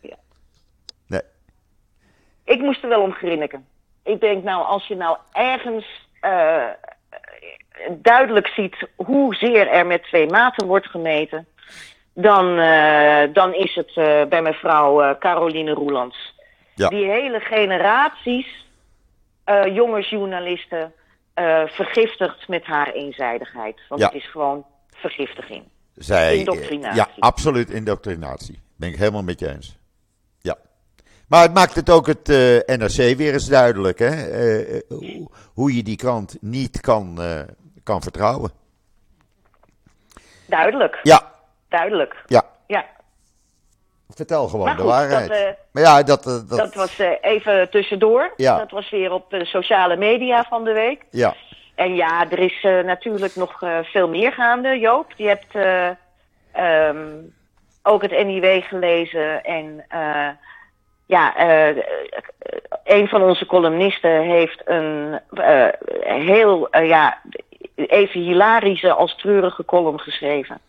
[0.00, 0.16] Ja.
[1.06, 1.20] Nee.
[2.44, 3.66] Ik moest er wel om grinniken.
[4.04, 6.64] Ik denk nou, als je nou ergens eh,
[7.90, 11.46] duidelijk ziet hoezeer er met twee maten wordt gemeten,
[12.14, 16.34] dan, eh, dan is het eh, bij mevrouw eh, Caroline Roelands.
[16.74, 16.88] Ja.
[16.88, 18.60] Die hele generaties
[19.72, 20.92] jonge journalisten
[21.66, 23.80] vergiftigt met haar eenzijdigheid.
[23.88, 24.06] Want Ja.
[24.06, 25.64] het is gewoon vergiftiging.
[25.94, 26.96] Zij, Indoctrinatie.
[26.96, 28.60] Ja, absoluut indoctrinatie.
[28.76, 29.76] Ben ik helemaal met je eens.
[30.40, 30.56] Ja.
[31.28, 32.26] Maar het maakt het ook het
[32.66, 34.28] NRC weer eens duidelijk, hè?
[34.88, 37.18] hoe, hoe je die krant niet kan,
[37.82, 38.50] kan vertrouwen.
[40.46, 41.31] Duidelijk, Ja,
[41.72, 42.24] duidelijk.
[42.26, 42.42] ja.
[42.66, 42.84] Ja,
[44.14, 45.28] Vertel gewoon Maar de waarheid.
[45.28, 48.32] dat, eh, maar ja, dat, eh, dat, dat was eh, even tussendoor.
[48.36, 48.58] Ja.
[48.58, 51.04] Dat was weer op de sociale media van de week.
[51.10, 51.34] ja,
[51.74, 55.12] En ja, er is natuurlijk nog veel meer gaande, Joop.
[55.16, 55.88] Je hebt eh,
[56.52, 57.06] ehm,
[57.82, 59.44] ook het NIW gelezen.
[59.44, 59.84] En
[61.06, 61.34] ja,
[62.84, 65.20] een van onze columnisten heeft een
[66.02, 67.18] heel, ja,
[67.74, 70.60] even hilarische als treurige column geschreven.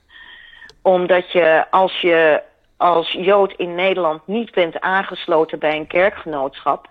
[0.83, 2.43] Omdat je als je
[2.83, 6.87] als Jood in Nederland niet bent aangesloten bij een kerkgenootschap.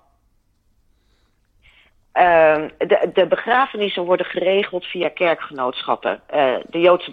[2.13, 2.69] Ehm,
[3.15, 7.11] de, begrafenissen worden geregeld via kerkgenootschappen, eh, de Joodse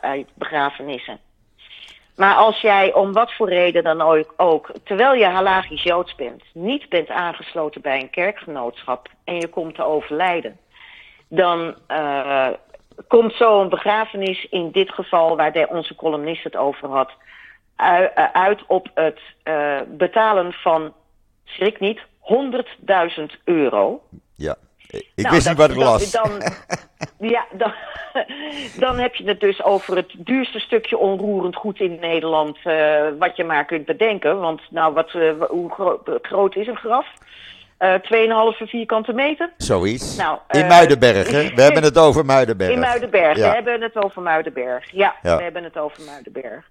[0.00, 1.20] eh, begrafenissen.
[2.16, 6.42] Maar als jij om wat voor reden dan ook, ook, terwijl je halachisch Joods bent,
[6.52, 10.58] niet bent aangesloten bij een kerkgenootschap en je komt te overlijden,
[11.28, 11.74] dan
[13.08, 17.10] komt zo'n begrafenis in dit geval, waar de, onze columnist het over had,
[17.76, 20.92] eh, uit op het eh, betalen van,
[21.44, 24.02] schrik niet, 100.000 euro.
[24.36, 24.56] ja.
[24.90, 26.10] Ik Nou, wist dat- niet wat ik dat- las.
[26.10, 26.30] Dan,
[27.30, 27.72] ja, dan,
[28.84, 32.58] dan heb je het dus over het duurste stukje onroerend goed in Nederland.
[32.64, 34.40] eh, wat je maar kunt bedenken.
[34.40, 35.10] Want, nou, wat,
[35.48, 37.06] hoe gro- groot is een graf?
[37.78, 39.52] Eh 2,5 vierkante meter?
[39.56, 40.16] Zoiets.
[40.16, 41.48] Nou, in eh, Muidenberg, hè?
[41.54, 42.70] We hebben het over Muidenberg.
[42.72, 43.36] In Muidenberg.
[43.36, 43.48] Ja.
[43.48, 44.90] We hebben het over Muidenberg.
[44.90, 45.36] Ja, Ja.
[45.36, 46.68] we hebben het over Muidenberg.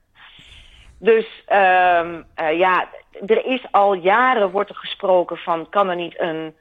[1.00, 2.88] Dus ehm, eh, ja,
[3.28, 6.56] er is al jaren wordt er gesproken van kan er niet een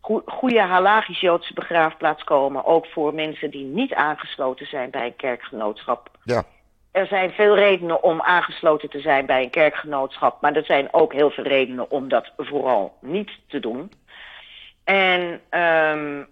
[0.00, 5.16] goe- goede halachisch Joodse begraafplaats komen, ook voor mensen die niet aangesloten zijn bij een
[5.16, 6.10] kerkgenootschap.
[6.24, 6.42] Ja.
[6.90, 11.12] Er zijn veel redenen om aangesloten te zijn bij een kerkgenootschap, maar er zijn ook
[11.12, 13.92] heel veel redenen om dat vooral niet te doen.
[14.84, 16.22] En ehm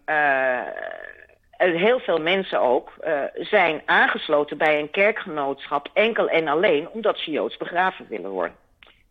[1.56, 7.18] eh, heel veel mensen ook eh, zijn aangesloten bij een kerkgenootschap enkel en alleen omdat
[7.18, 8.56] ze Joods begraven willen worden.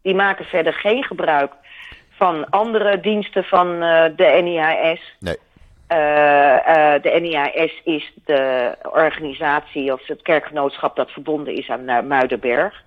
[0.02, 1.54] Die maken verder geen gebruik
[2.10, 5.16] van andere diensten van eh, de NIHS.
[5.20, 5.38] Nee.
[5.88, 12.02] Eh, eh, de NIHS is de organisatie of het kerkgenootschap dat verbonden is aan uh,
[12.02, 12.84] Muidenberg.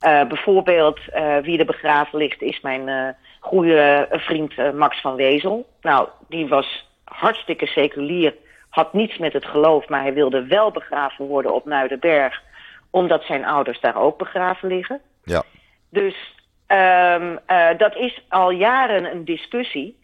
[0.00, 1.00] Bijvoorbeeld,
[1.42, 5.66] wie er begraven ligt, is mijn goede vriend Max van Wezel.
[5.80, 8.34] Nou, die was hartstikke seculier,
[8.68, 12.42] had niets met het geloof, maar hij wilde wel begraven worden op Muidenberg,
[12.90, 15.00] omdat zijn ouders daar ook begraven liggen.
[15.24, 15.42] Ja.
[15.90, 16.34] Dus
[16.68, 17.38] um,
[17.76, 19.96] dat is al jaren een discussie.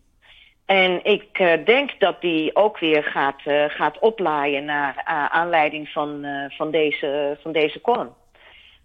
[0.66, 5.88] En ik uh, denk dat die ook weer gaat, uh, gaat oplaaien naar uh, aanleiding
[5.88, 8.12] van, van, deze, van deze column.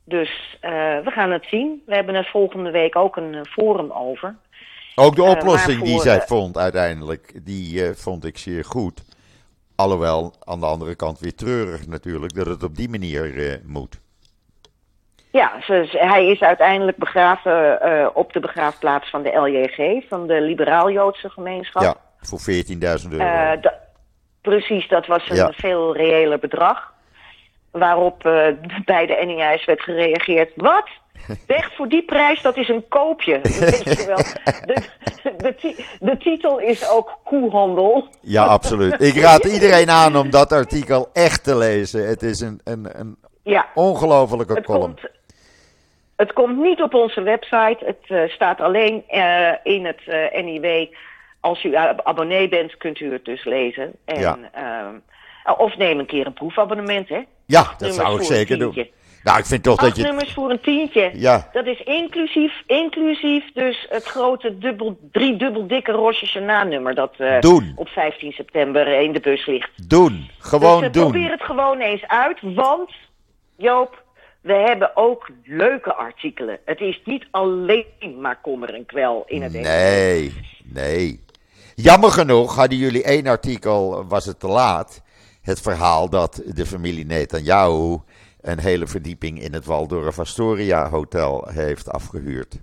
[0.04, 0.58] Dus
[1.04, 1.84] we gaan het zien.
[1.86, 4.36] We hebben het volgende week ook een forum over.
[4.96, 9.04] Ook de oplossing die zij vond uiteindelijk, die vond ik zeer goed.
[9.76, 14.00] Alhoewel, aan de andere kant weer treurig natuurlijk, dat het op die manier moet.
[15.32, 15.52] Ja,
[15.90, 21.82] hij is uiteindelijk begraven uh, op de begraafplaats van de LJG, van de Liberaal-Joodse gemeenschap.
[21.82, 23.24] Ja, voor 14.000 euro.
[23.24, 23.72] Uh,
[24.42, 25.52] precies, dat was een ja.
[25.52, 26.94] veel reëler bedrag.
[27.72, 28.48] Waarop uh,
[28.86, 30.52] bij de NIS werd gereageerd.
[30.56, 30.90] Wat?
[31.48, 33.40] Weg voor die prijs, dat is een koopje.
[33.60, 34.18] Weet je wel.
[34.66, 34.82] De,
[35.38, 38.08] de, de, titel is ook koehandel.
[38.22, 39.02] Ja, absoluut.
[39.02, 42.08] Ik raad iedereen aan om dat artikel echt te lezen.
[42.08, 43.68] Het is een, een, een ja.
[43.74, 44.82] ongelofelijke column.
[44.82, 45.19] Komt,
[46.20, 47.78] het komt niet op onze website.
[47.86, 50.86] Het uh, staat alleen uh, in het uh, NIW.
[51.40, 53.92] Als u abonnee bent, kunt u het dus lezen.
[54.06, 54.38] En, ja.
[55.58, 57.22] of neem een keer een proefabonnement, hè?
[57.46, 58.88] Ja, Acht dat zou ik zeker doen.
[59.24, 60.04] Nou, ik vind toch Acht dat je...
[60.04, 61.12] nummers voor een tientje.
[61.14, 61.50] Ja.
[61.52, 66.96] Dat is inclusief, inclusief dus het grote dubbel, drie dubbel dikke Rosh Hashanah-nummer...
[66.96, 67.16] dat
[67.76, 69.90] op 15 september in de bus ligt.
[69.90, 70.30] Doen.
[70.40, 71.12] Gewoon dus, doen.
[71.12, 72.92] probeer het gewoon eens uit, want...
[73.58, 74.04] Joop,
[74.42, 76.60] we hebben ook leuke artikelen.
[76.66, 77.86] Het is niet alleen
[78.20, 81.24] maar kommer en kwel in het Nee, nee.
[81.76, 85.02] Jammer genoeg hadden jullie één artikel, was het te laat.
[85.42, 87.98] Het verhaal dat de familie Netanyahu
[88.42, 92.60] een hele verdieping in het Waldorf Astoria Hotel heeft afgehuurd.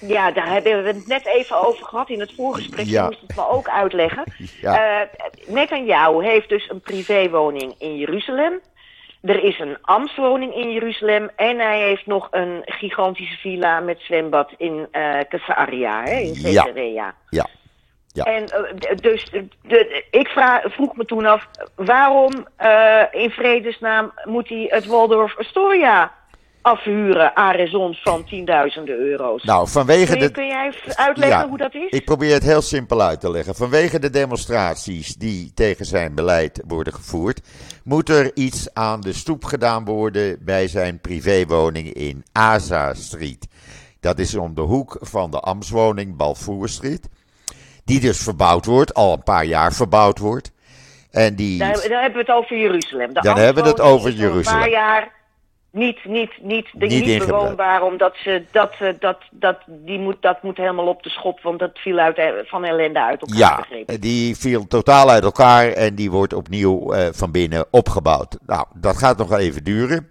[0.00, 2.86] Ja, daar hebben we het net even over gehad in het voorgesprek.
[2.86, 3.02] Ja.
[3.02, 4.24] Je moest het me ook uitleggen.
[4.60, 5.02] Ja.
[5.02, 5.08] Uh,
[5.54, 8.60] Netanyahu heeft dus een privéwoning in Jeruzalem.
[9.22, 14.52] Er is een ambtswoning in Jeruzalem en hij heeft nog een gigantische villa met zwembad
[14.56, 17.04] in uh, Caesarea, hè, in Caesarea.
[17.04, 17.14] Ja.
[17.28, 17.46] ja.
[18.12, 18.24] ja.
[18.24, 24.12] En uh, dus de, de, ik vraag, vroeg me toen af, waarom uh, in vredesnaam
[24.24, 26.12] moet hij het Waldorf Astoria
[26.62, 29.42] afhuren aan raison van tienduizenden euro's.
[29.42, 30.30] Nou, vanwege de...
[30.30, 31.90] kun jij uitleggen ja, hoe dat is?
[31.90, 33.54] Ik probeer het heel simpel uit te leggen.
[33.54, 37.40] Vanwege de demonstraties die tegen zijn beleid worden gevoerd,
[37.84, 43.48] moet er iets aan de stoep gedaan worden bij zijn privéwoning in Aza Street.
[44.00, 47.08] Dat is om de hoek van de ambtswoning Balfour Street.
[47.84, 50.52] Die dus verbouwd wordt, al een paar jaar verbouwd wordt.
[51.10, 51.58] En die...
[51.58, 53.12] Dan, dan hebben we het over Jeruzalem.
[53.14, 54.62] De dan hebben we het over Jeruzalem.
[54.62, 55.21] Een paar jaar
[55.72, 60.42] niet, niet, niet, de, niet, niet bewoonbaar, omdat ze dat, dat, dat, die moet, dat
[60.42, 63.38] moet helemaal op de schop, want dat viel uit, van ellende uit elkaar.
[63.38, 64.00] Ja, begrepen.
[64.00, 68.38] die viel totaal uit elkaar en die wordt opnieuw uh, van binnen opgebouwd.
[68.46, 70.10] Nou, dat gaat nog even duren.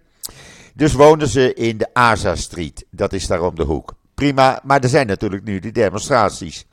[0.75, 3.93] Dus woonden ze in de Aza Street, dat is daar om de hoek.
[4.15, 6.65] Prima, maar er zijn natuurlijk nu die demonstraties.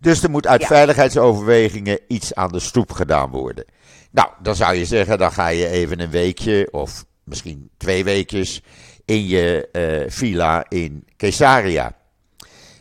[0.00, 0.66] Dus er moet uit Ja.
[0.66, 3.64] veiligheidsoverwegingen iets aan de stoep gedaan worden.
[4.10, 8.62] Nou, dan zou je zeggen, dan ga je even een weekje of misschien twee weekjes
[9.04, 11.96] in je eh, villa in Caesarea.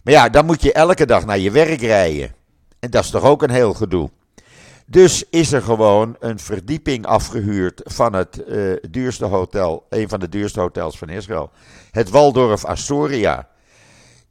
[0.03, 2.35] Maar ja, dan moet je elke dag naar je werk rijden.
[2.79, 4.09] En dat is toch ook een heel gedoe.
[4.85, 10.29] Dus is er gewoon een verdieping afgehuurd van het eh, duurste hotel, een van de
[10.29, 11.51] duurste hotels van Israël.
[11.91, 13.47] Het Waldorf Astoria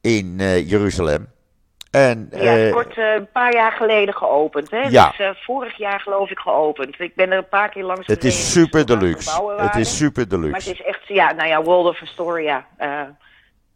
[0.01, 1.27] in eh, Jeruzalem.
[1.91, 4.71] En, Ja, eh, het wordt eh, een paar jaar geleden geopend.
[4.71, 4.81] Hè?
[4.81, 5.07] Ja.
[5.09, 6.99] Dus, eh, vorig jaar geloof ik geopend.
[6.99, 9.53] Ik ben er een paar keer langs het is super deluxe.
[9.57, 10.69] Het is super Maar deluxe.
[10.69, 12.65] het is echt, ja, nou ja, World of Astoria.
[12.77, 13.01] eh,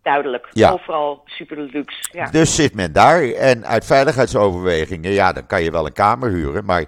[0.04, 0.48] duidelijk.
[0.52, 0.72] Ja.
[0.72, 2.10] Overal super deluxe.
[2.12, 2.26] Ja.
[2.30, 6.66] Dus zit men daar en uit veiligheidsoverwegingen, ja, dan kan je wel een kamer huren,
[6.66, 6.86] maar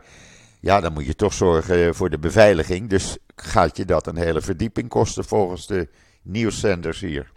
[0.61, 2.89] ja, dan moet je toch zorgen voor de beveiliging.
[2.89, 5.87] Dus gaat je dat een hele verdieping kosten volgens de
[6.23, 7.31] nieuwszenders hier.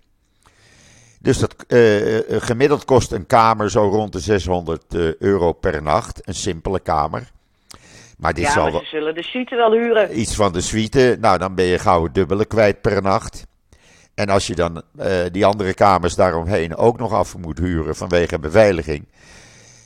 [1.27, 5.83] Dus dat, eh, eh, gemiddeld kost een kamer zo rond de 600 eh, euro per
[5.83, 6.29] nacht.
[6.29, 7.31] Een simpele kamer.
[8.19, 10.21] Maar dit ja, zal maar wel ze zullen de suite wel huren.
[10.21, 11.17] iets van de suite.
[11.21, 13.47] Nou, dan ben je gauw het dubbele kwijt per nacht.
[14.15, 14.83] En als je dan
[15.33, 19.09] die andere kamers daaromheen ook nog af moet huren vanwege beveiliging.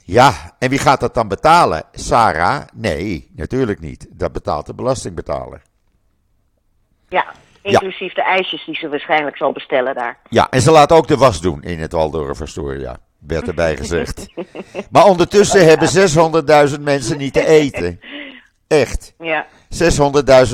[0.04, 1.84] Ja, en wie gaat dat dan betalen?
[1.92, 2.62] Sarah?
[2.74, 4.06] Nee, natuurlijk niet.
[4.10, 5.62] Dat betaalt de belastingbetaler.
[7.08, 10.18] Ja, inclusief de ijsjes die ze waarschijnlijk zal bestellen daar.
[10.28, 12.98] Ja, en ze laat ook de was doen in het Waldorf Astoria.
[13.18, 14.26] Werd erbij gezegd.
[14.90, 15.88] Maar ondertussen hebben
[16.76, 18.00] 600.000 mensen niet te eten.
[18.66, 19.14] Echt.
[19.18, 19.46] Ja.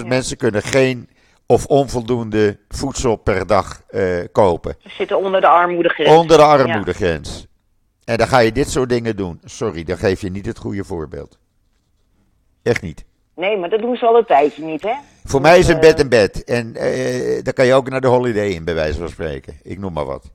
[0.00, 1.08] 600.000 mensen kunnen geen
[1.46, 4.76] of onvoldoende voedsel per dag uh, kopen.
[4.84, 6.10] Zitten onder de armoedegrens.
[6.10, 7.46] Onder de armoedegrens.
[8.04, 9.40] En dan ga je dit soort dingen doen.
[9.44, 11.38] Sorry, dan geef je niet het goede voorbeeld.
[12.62, 13.04] Echt niet.
[13.36, 14.94] Nee, maar dat doen ze al een tijdje niet, hè?
[15.24, 16.44] Voor mij is het bed en bed.
[16.44, 19.58] En uh, dan kan je ook naar de Holiday in, bij wijze van spreken.
[19.62, 20.30] Ik noem maar wat.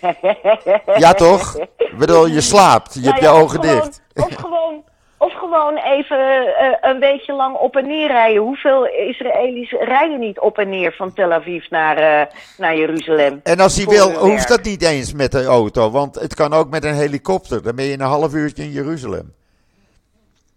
[1.04, 1.58] ja, toch?
[1.76, 2.94] Ik bedoel, je slaapt.
[2.94, 4.02] Je nou hebt je ogen dicht.
[4.14, 4.84] Of gewoon,
[5.18, 8.42] of gewoon even uh, een beetje lang op en neer rijden.
[8.42, 13.40] Hoeveel Israëli's rijden niet op en neer van Tel Aviv naar, uh, naar Jeruzalem?
[13.42, 15.90] En als hij wil, hoeft dat niet eens met de auto.
[15.90, 17.62] Want het kan ook met een helikopter.
[17.62, 19.34] Dan ben je een half uurtje in Jeruzalem.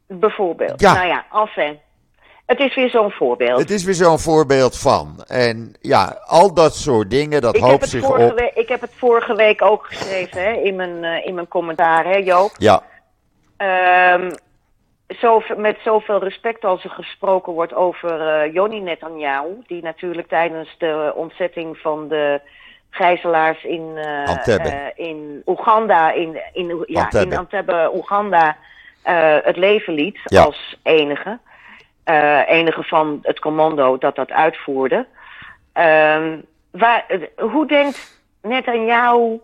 [0.08, 0.82] Bijvoorbeeld.
[0.82, 0.94] Ja.
[0.94, 1.80] Nou ja, enfin.
[2.46, 3.60] Het is weer zo'n voorbeeld.
[3.60, 5.24] Het is weer zo'n voorbeeld van.
[5.28, 8.36] En ja, al dat soort dingen, dat hoopt zich op.
[8.36, 12.06] Week, ik heb het vorige week ook geschreven hè, in, mijn, uh, in mijn commentaar,
[12.06, 12.52] hè Joop?
[12.58, 12.84] Ja.
[14.14, 14.32] Um,
[15.08, 20.76] zo, met zoveel respect als er gesproken wordt over uh, Yoni Netanyahu, die natuurlijk tijdens
[20.78, 22.42] de ontzetting van de
[22.90, 27.34] gijzelaars in, uh, in Oeganda, in, in, ja, Antebbe.
[27.34, 28.58] in Antebbe, Oeganda,
[29.44, 31.40] het leven liet als enige.
[32.48, 35.06] enige van het commando dat dat uitvoerde.
[35.74, 36.38] Ehm,
[36.72, 37.06] waar,
[37.38, 39.40] hoe denkt Netanyahu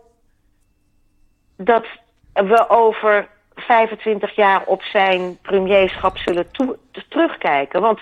[1.56, 1.86] dat
[2.32, 6.46] we over 25 jaar op zijn premierschap zullen
[7.08, 7.80] terugkijken.
[7.80, 8.00] Want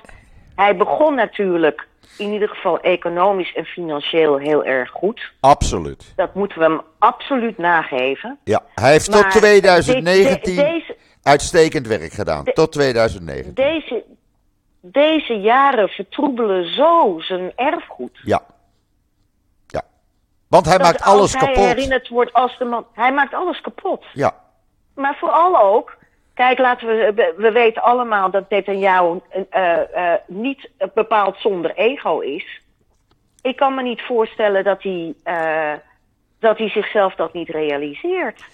[0.55, 1.87] hij begon natuurlijk
[2.18, 5.33] in ieder geval economisch en financieel heel erg goed.
[5.40, 6.12] Absoluut.
[6.16, 8.38] Dat moeten we hem absoluut nageven.
[8.44, 12.44] Ja, hij heeft tot 2019 deze, uitstekend werk gedaan.
[12.44, 13.54] tot 2019.
[13.54, 14.04] Deze,
[14.80, 18.20] deze jaren vertroebelen zo zijn erfgoed.
[18.24, 18.42] Ja.
[19.66, 19.82] Ja.
[20.48, 21.56] Want hij maakt alles kapot.
[21.56, 22.87] Hij herinnerd wordt als de man.
[22.92, 24.04] Hij maakt alles kapot.
[24.12, 24.40] Ja
[24.94, 25.96] maar vooral ook,
[26.35, 29.20] kijk, laten we, we weten allemaal dat Netanyahu
[29.54, 32.61] uh, uh, niet bepaald zonder ego is.
[33.42, 35.72] Ik kan me niet voorstellen dat hij, uh,
[36.38, 38.44] dat hij zichzelf dat niet realiseert.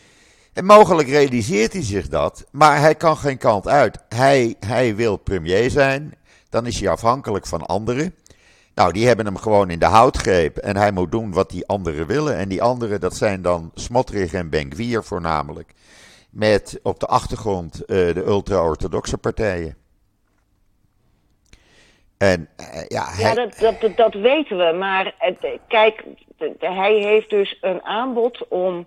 [0.59, 4.05] En mogelijk realiseert hij zich dat, maar hij kan geen kant uit.
[4.09, 6.15] Hij, hij wil premier zijn,
[6.51, 8.15] dan is hij afhankelijk van anderen.
[8.75, 12.07] Nou, die hebben hem gewoon in de houtgreep en hij moet doen wat die anderen
[12.07, 12.37] willen.
[12.37, 15.75] En die anderen, dat zijn dan Smotrich en Benkwier voornamelijk
[16.31, 19.77] met op de achtergrond uh, de ultra-orthodoxe partijen.
[22.17, 23.25] En uh, ja, hij...
[23.25, 24.73] ja dat, dat, dat weten we.
[24.79, 25.37] Maar het,
[25.69, 26.05] kijk,
[26.59, 28.87] hij heeft dus een aanbod om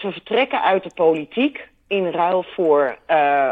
[0.00, 3.50] te vertrekken uit de politiek in ruil voor uh,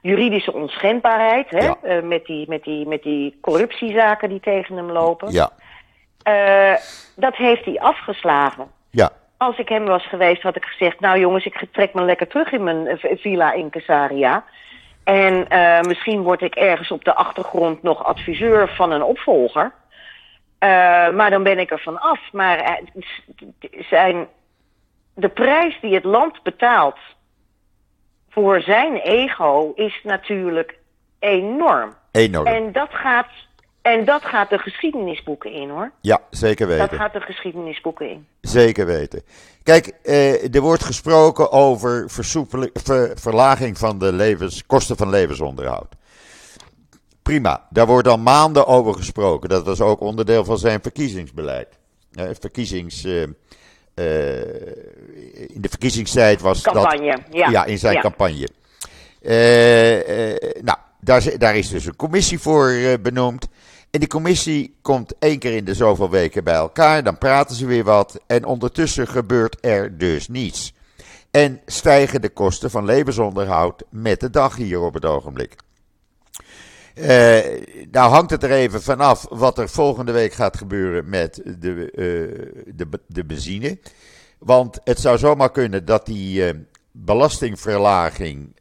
[0.00, 1.50] juridische onschendbaarheid.
[1.50, 1.64] Hè?
[1.64, 2.00] Ja.
[2.02, 5.32] met, die, met, die, met die corruptiezaken die tegen hem lopen.
[5.32, 5.50] Ja.
[7.16, 8.70] dat heeft hij afgeslagen.
[8.90, 12.26] Ja als ik hem was geweest, had ik gezegd: Nou jongens, ik trek me lekker
[12.26, 14.44] terug in mijn eh, villa in Casaria.
[15.04, 19.72] En uh, misschien word ik ergens op de achtergrond nog adviseur van een opvolger.
[20.60, 22.20] Uh, maar dan ben ik er van af.
[22.32, 22.80] Maar
[23.78, 24.26] zijn,
[25.16, 26.98] de prijs die het land betaalt
[28.30, 30.78] voor zijn ego is natuurlijk
[31.18, 31.94] enorm.
[32.10, 32.46] Enorm.
[32.46, 33.28] En dat gaat
[33.82, 35.92] en dat gaat de geschiedenisboeken in hoor.
[36.00, 36.88] Ja, zeker weten.
[36.88, 38.26] Dat gaat de geschiedenisboeken in.
[38.40, 39.22] Zeker weten.
[39.62, 42.10] Kijk, eh, er wordt gesproken over
[42.72, 45.94] ver, verlaging van de levens, kosten van levensonderhoud.
[47.22, 49.48] Prima, daar wordt al maanden over gesproken.
[49.48, 51.78] Dat was ook onderdeel van zijn verkiezingsbeleid.
[52.12, 53.26] Eh, verkiezings, uh,
[55.46, 57.20] in de verkiezingstijd was campagne, dat...
[57.30, 58.00] Ja, ja in zijn ja.
[58.00, 58.48] campagne.
[60.62, 63.48] nou, daar, daar, is dus een commissie voor benoemd.
[63.90, 67.66] En die commissie komt één keer in de zoveel weken bij elkaar, dan praten ze
[67.66, 70.74] weer wat en ondertussen gebeurt er dus niets.
[71.30, 75.56] En stijgen de kosten van levensonderhoud met de dag hier op het ogenblik.
[76.98, 77.38] Uh,
[77.90, 82.72] nou hangt het er even vanaf wat er volgende week gaat gebeuren met de, uh,
[82.74, 83.78] de, de benzine.
[84.38, 86.60] Want het zou zomaar kunnen dat die uh,
[86.92, 88.56] belastingverlaging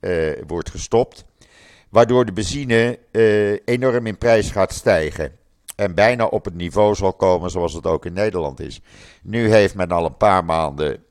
[0.47, 1.25] wordt gestopt
[1.89, 2.99] waardoor de benzine
[3.65, 5.31] enorm in prijs gaat stijgen.
[5.75, 8.81] En bijna op het niveau zal komen zoals het ook in Nederland is.
[9.23, 11.03] Nu heeft men al een paar maanden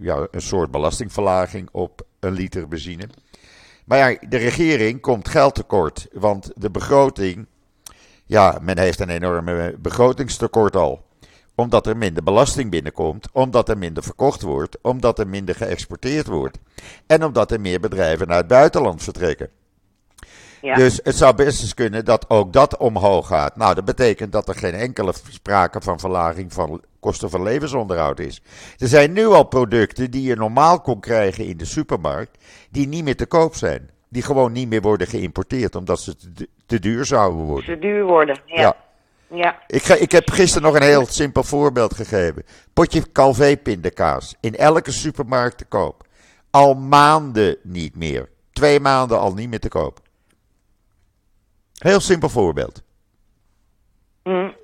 [0.00, 3.08] ja, een soort belastingverlaging op een liter benzine.
[3.86, 6.06] Maar ja, de regering komt geld tekort.
[6.12, 7.46] Want de begroting.
[8.24, 11.04] Ja, men heeft een enorme begrotingstekort al.
[11.54, 13.28] Omdat er minder belasting binnenkomt.
[13.32, 14.78] Omdat er minder verkocht wordt.
[14.82, 16.58] Omdat er minder geëxporteerd wordt.
[17.06, 19.50] En omdat er meer bedrijven naar het buitenland vertrekken.
[20.60, 23.56] Dus het zou best eens kunnen dat ook dat omhoog gaat.
[23.56, 28.42] Nou, dat betekent dat er geen enkele sprake van verlaging van kosten van levensonderhoud is.
[28.78, 33.04] Er zijn nu al producten die je normaal kon krijgen in de supermarkt, die niet
[33.04, 33.90] meer te koop zijn.
[34.08, 37.64] die gewoon niet meer worden geïmporteerd, omdat ze te, te duur zouden worden.
[37.64, 38.60] Te duur worden, ja.
[38.60, 38.76] Ja.
[39.36, 39.58] ja.
[39.66, 42.42] Ik, ga, ik heb gisteren nog een heel simpel voorbeeld gegeven.
[42.72, 44.34] Potje Calvé pindakaas.
[44.40, 46.06] In elke supermarkt te koop.
[46.50, 48.28] Al maanden niet meer.
[48.52, 50.00] Twee maanden al niet meer te koop.
[51.78, 52.82] Heel simpel voorbeeld.
[54.22, 54.54] Mm.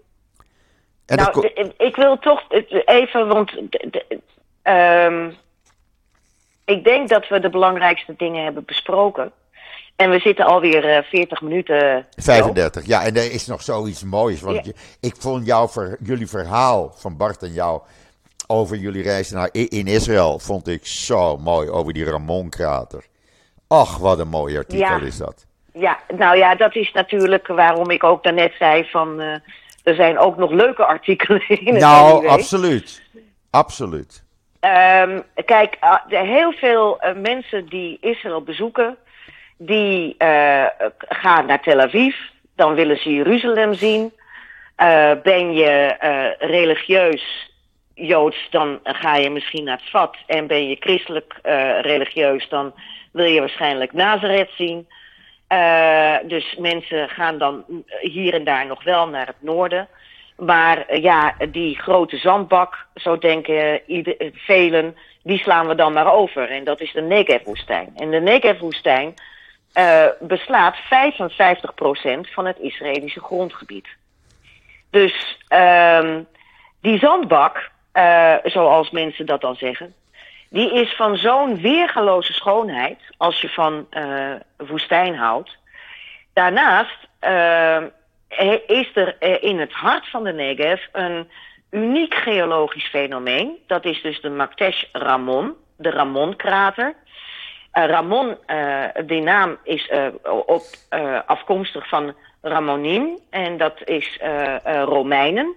[1.07, 1.47] En nou,
[1.77, 2.43] ik wil toch
[2.85, 3.53] even, want
[4.63, 5.31] ehm,
[6.65, 9.33] ik denk dat we de belangrijkste dingen hebben besproken.
[9.97, 12.07] En we zitten alweer eh 40 minuten.
[12.17, 12.23] zo.
[12.23, 12.87] 35.
[12.87, 14.41] Ja, en er is nog zoiets moois.
[14.41, 14.63] Want Ja.
[14.65, 14.75] je-
[15.09, 17.83] ik vond jouw ver- jullie verhaal van Bart en jou
[18.47, 23.05] over jullie reis naar, in Israël vond ik zo mooi over die Ramon-krater.
[23.69, 25.01] Ach, wat een mooi artikel Ja.
[25.01, 25.47] is dat.
[25.73, 29.21] Ja, nou ja, dat is natuurlijk waarom ik ook daarnet zei van...
[29.21, 29.35] eh,
[29.83, 33.03] er zijn ook nog leuke artikelen in het Nou, absoluut.
[33.51, 34.25] Absoluut.
[34.61, 35.77] Ehm, kijk,
[36.09, 38.97] er heel veel eh, mensen die Israël bezoeken,
[39.57, 40.65] die eh,
[40.99, 42.17] gaan naar Tel Aviv,
[42.57, 44.13] dan willen ze Jeruzalem zien.
[44.77, 47.51] Eh, ben je eh, religieus
[47.95, 50.17] Joods, dan ga je misschien naar het Vat.
[50.27, 52.75] En ben je christelijk eh, religieus, dan
[53.13, 54.89] wil je waarschijnlijk Nazareth zien.
[55.53, 57.65] Eh, dus mensen gaan dan
[58.01, 59.89] hier en daar nog wel naar het noorden.
[60.37, 65.93] Maar eh, ja, die grote zandbak, zo denken ieder, eh, velen, die slaan we dan
[65.93, 66.51] maar over.
[66.51, 67.93] En dat is de Negev-woestijn.
[67.97, 69.15] En de Negev-woestijn
[70.21, 73.89] beslaat 55% van het Israëlische grondgebied.
[74.91, 76.23] Dus ehm,
[76.81, 77.71] die zandbak,
[78.45, 79.95] zoals mensen dat dan zeggen,
[80.53, 85.57] die is van zo'n weergaloze schoonheid als je van eh, woestijn houdt.
[86.33, 87.09] Daarnaast
[88.39, 91.29] eh, is er eh, in het hart van de Negev een
[91.71, 93.57] uniek geologisch fenomeen.
[93.67, 96.95] Dat is dus de Maktesh Ramon, de Ramon-krater.
[97.73, 98.37] Ramon,
[99.07, 100.07] die naam is eh,
[100.47, 100.63] op,
[101.27, 104.19] afkomstig van Ramonim en dat is
[104.65, 105.55] Romeinen.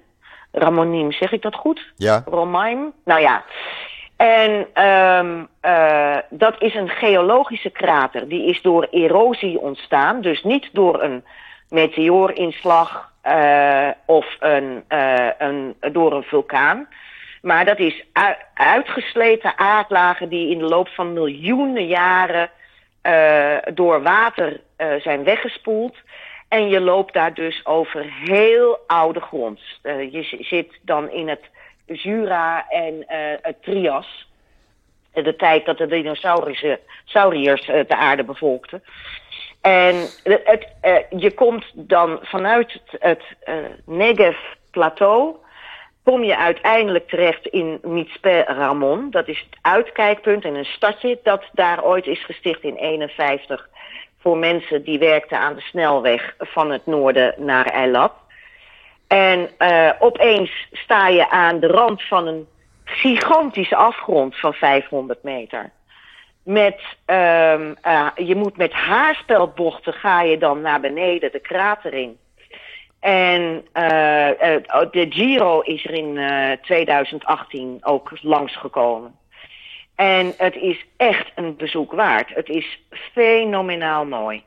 [0.52, 1.94] Ramonim, zeg ik dat goed?
[1.96, 2.24] Ja?
[2.26, 2.94] Romein.
[3.06, 3.44] Nou ja.
[4.18, 8.28] En ehm eh, dat is een geologische krater.
[8.28, 10.22] Die is door erosie ontstaan.
[10.22, 11.24] Dus niet door een
[11.70, 16.88] meteoorinslag eh, of een, eh, een, door een vulkaan.
[17.42, 22.50] Maar dat is ui- uitgesleten aardlagen die in de loop van miljoenen jaren
[23.74, 24.62] door water
[25.00, 25.96] zijn weggespoeld.
[26.48, 29.60] En je loopt daar dus over heel oude grond.
[29.84, 31.50] Je zit dan in het
[31.86, 34.28] Jura en eh, het Trias.
[35.14, 38.84] De tijd dat de dinosaurussen- sauriërs eh, de aarde bevolkten.
[39.62, 43.24] En het, het, eh, je komt dan vanuit het, het
[43.86, 45.36] Negev-plateau
[46.04, 49.12] kom je uiteindelijk terecht in Mitzpe Ramon.
[49.12, 53.70] Dat is het uitkijkpunt en een stadje dat daar ooit is gesticht in 51
[54.20, 58.14] voor mensen die werkten aan de snelweg van het noorden naar Eilat.
[59.08, 62.48] En eh, opeens sta je aan de rand van een
[62.84, 65.72] gigantische afgrond van 500 meter.
[66.44, 72.18] Met, ehm, eh, je moet met haarspeldbochten ga je dan naar beneden de krater in.
[73.06, 79.16] En eh, eh, de Giro is er in eh, 2018 ook langsgekomen.
[79.96, 82.30] En het is echt een bezoek waard.
[82.30, 84.44] Het is fenomenaal mooi.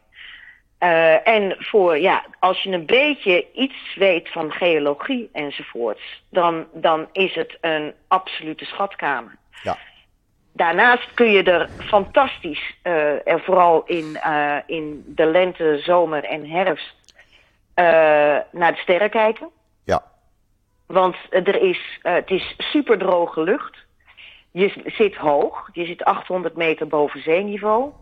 [0.79, 7.09] Eh, en voor, ja, als je een beetje iets weet van geologie enzovoorts, dan, dan
[7.13, 9.37] is het een absolute schatkamer.
[9.63, 9.77] Ja.
[10.53, 12.77] Daarnaast kun je er fantastisch,
[13.25, 16.97] en vooral in, eh, in de lente, zomer en herfst,
[18.53, 19.49] naar de sterren kijken.
[19.85, 20.03] Ja.
[20.87, 23.77] Want er is, het is super droge lucht.
[24.51, 27.93] Je zit hoog, je zit 800 meter boven zeeniveau.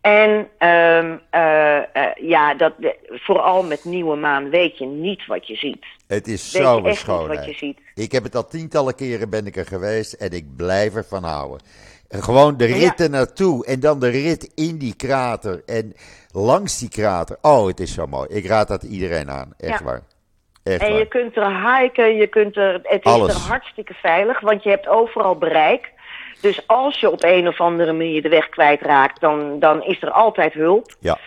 [0.00, 1.84] En ehm, eh, eh,
[2.16, 2.72] ja, dat,
[3.08, 5.84] vooral met nieuwe maan weet je niet wat je ziet.
[6.06, 7.56] Het is Weet zo een niet wat je schoonheid.
[7.56, 7.78] ziet.
[7.94, 11.60] Ik heb het al tientallen keren ben ik er geweest en ik blijf ervan houden.
[12.08, 13.06] En Gewoon de rit Ja.
[13.06, 15.94] naartoe en dan de rit in die krater en
[16.32, 17.36] langs die krater.
[17.42, 18.28] Oh, het is zo mooi.
[18.28, 19.52] Ik raad dat iedereen aan.
[19.58, 19.84] Echt Ja.
[19.84, 20.02] waar.
[20.62, 20.98] Echt En waar.
[20.98, 24.88] je kunt er hiken, je kunt er, het is er hartstikke veilig, want je hebt
[24.88, 25.92] overal bereik.
[26.40, 30.10] Dus als je op een of andere manier de weg kwijtraakt, dan, dan is er
[30.10, 30.94] altijd hulp.
[31.00, 31.18] Ja.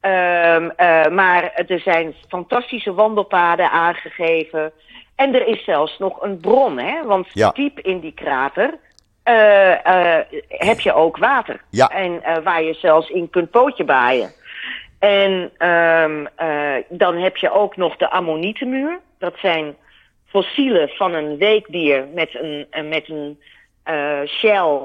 [0.00, 4.72] Ehm, eh, maar er zijn fantastische wandelpaden aangegeven.
[5.16, 7.04] En er is zelfs nog een bron, hè?
[7.04, 7.50] Want Ja.
[7.50, 8.78] diep in die krater
[9.22, 11.60] eh, eh, heb je ook water.
[11.70, 11.88] Ja.
[11.88, 14.32] En waar je zelfs in kunt pootje baaien.
[14.98, 19.00] En eh, dan heb je ook nog de ammonietenmuur.
[19.18, 19.76] Dat zijn
[20.26, 23.40] fossielen van een weekdier met een, met een
[23.90, 24.78] eh, Shell,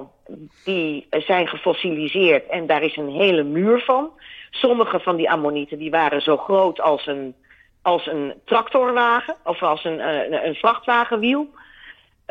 [0.63, 4.09] die zijn gefossiliseerd en daar is een hele muur van.
[4.49, 7.35] Sommige van die ammonieten die waren zo groot als een,
[7.81, 11.47] als een tractorwagen of als een, een, een vrachtwagenwiel.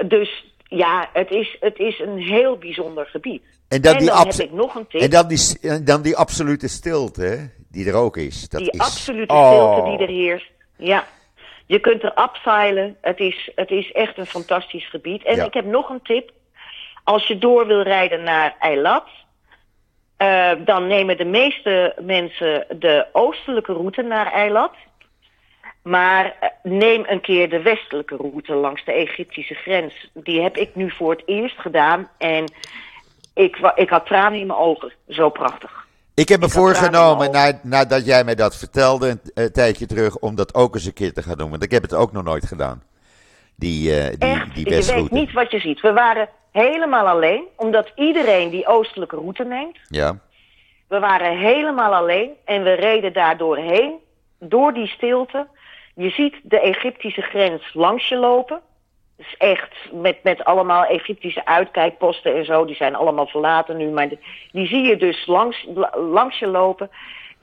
[0.06, 3.42] Dus ja, het is, het is een heel bijzonder gebied.
[3.68, 5.00] En dan, die dan heb ik nog een tip.
[5.00, 8.48] En dan die, en dan die absolute stilte, die er ook is.
[8.48, 8.80] Dat die is...
[8.80, 9.72] absolute Oh.
[9.72, 10.50] stilte die er heerst.
[10.76, 11.04] Ja.
[11.66, 12.96] Je kunt er abseilen.
[13.00, 15.24] Het is, het is echt een fantastisch gebied.
[15.24, 15.44] En Ja.
[15.44, 16.32] ik heb nog een tip.
[17.04, 19.04] Als je door wil rijden naar Eilat,
[20.16, 24.72] eh, dan nemen de meeste mensen de oostelijke route naar Eilat.
[25.82, 30.10] Maar eh, neem een keer de westelijke route langs de Egyptische grens.
[30.12, 32.08] Die heb ik nu voor het eerst gedaan.
[32.18, 32.52] En
[33.34, 34.92] ik, ik had tranen in mijn ogen.
[35.08, 35.86] Zo prachtig.
[36.14, 40.16] Ik heb me Ik voorgenomen, na, nadat jij mij dat vertelde een, een tijdje terug,
[40.16, 41.50] om dat ook eens een keer te gaan doen.
[41.50, 42.82] Want ik heb het ook nog nooit gedaan.
[43.56, 45.80] Die, eh, die, Echt, die je weet niet wat je ziet.
[45.80, 49.78] We waren helemaal alleen, omdat iedereen die oostelijke route neemt.
[49.88, 50.18] Ja,
[50.88, 53.92] We waren helemaal alleen en we reden daar doorheen,
[54.38, 55.46] door die stilte.
[55.94, 58.60] Je ziet de Egyptische grens langs je lopen.
[59.16, 62.64] Dus echt met, met allemaal Egyptische uitkijkposten en zo.
[62.64, 64.08] Die zijn allemaal verlaten nu, maar
[64.52, 66.90] die zie je dus langs, la- langs je lopen.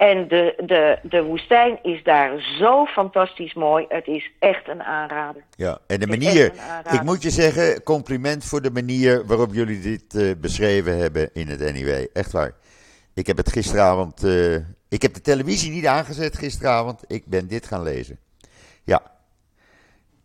[0.09, 3.85] En de, de, de woestijn is daar zo fantastisch mooi.
[3.89, 5.43] Het is echt een aanrader.
[5.55, 5.77] ja.
[5.87, 6.53] En de manier,
[6.91, 11.47] ik moet je zeggen, compliment voor de manier waarop jullie dit eh, beschreven hebben in
[11.47, 12.05] het NIW.
[12.13, 12.51] Echt waar.
[13.13, 14.55] Ik heb het gisteravond, eh,
[14.89, 17.03] ik heb de televisie niet aangezet gisteravond.
[17.07, 18.19] Ik ben dit gaan lezen.
[18.83, 19.01] Ja,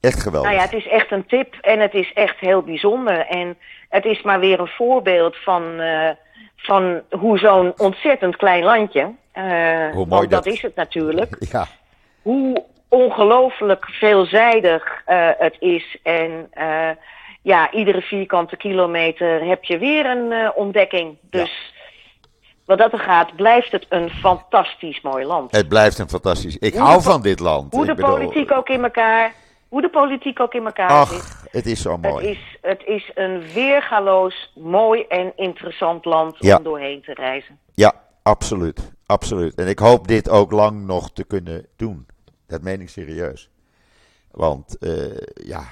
[0.00, 0.50] echt geweldig.
[0.50, 3.26] Nou ja, het is echt een tip en het is echt heel bijzonder.
[3.26, 3.56] En
[3.88, 6.10] het is maar weer een voorbeeld van, eh,
[6.56, 11.66] van hoe zo'n ontzettend klein landje, eh, mooi want dat- dat is het natuurlijk, Ja,
[12.22, 15.98] hoe ongelooflijk veelzijdig eh, het is.
[16.02, 16.88] En eh,
[17.42, 21.16] ja, iedere vierkante kilometer heb je weer een eh, ontdekking.
[21.30, 21.74] Dus
[22.64, 25.56] wat dat er gaat, blijft het een fantastisch mooi land.
[25.56, 26.56] het blijft een fantastisch.
[26.56, 27.72] Ik Hoe hou de van dit land.
[27.72, 29.32] Hoe Ik de bedoel, politiek ook in elkaar,
[29.76, 31.18] hoe de politiek ook in elkaar zit.
[31.18, 32.26] Ach, het is zo Het mooi.
[32.26, 36.56] is, het is een weergaloos, mooi en interessant land Ja.
[36.56, 37.58] om doorheen te reizen.
[37.74, 38.92] Ja, absoluut.
[39.06, 39.54] Absoluut.
[39.54, 42.06] En ik hoop dit ook lang nog te kunnen doen.
[42.46, 43.50] Dat meen ik serieus.
[44.30, 45.62] Want eh, ja,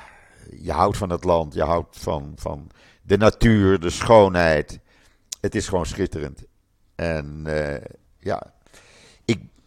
[0.63, 2.71] je houdt van het land, je houdt van, van
[3.03, 4.81] de natuur, de schoonheid.
[5.41, 6.45] Het is gewoon schitterend.
[6.95, 7.85] En eh,
[8.19, 8.43] ja,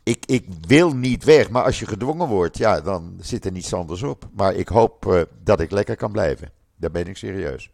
[0.08, 3.74] ik, ik, wil niet weg, maar als je gedwongen wordt, ja, dan zit er niets
[3.74, 4.24] anders op.
[4.34, 6.52] Maar ik hoop eh, dat ik lekker kan blijven.
[6.76, 7.70] Daar ben ik serieus.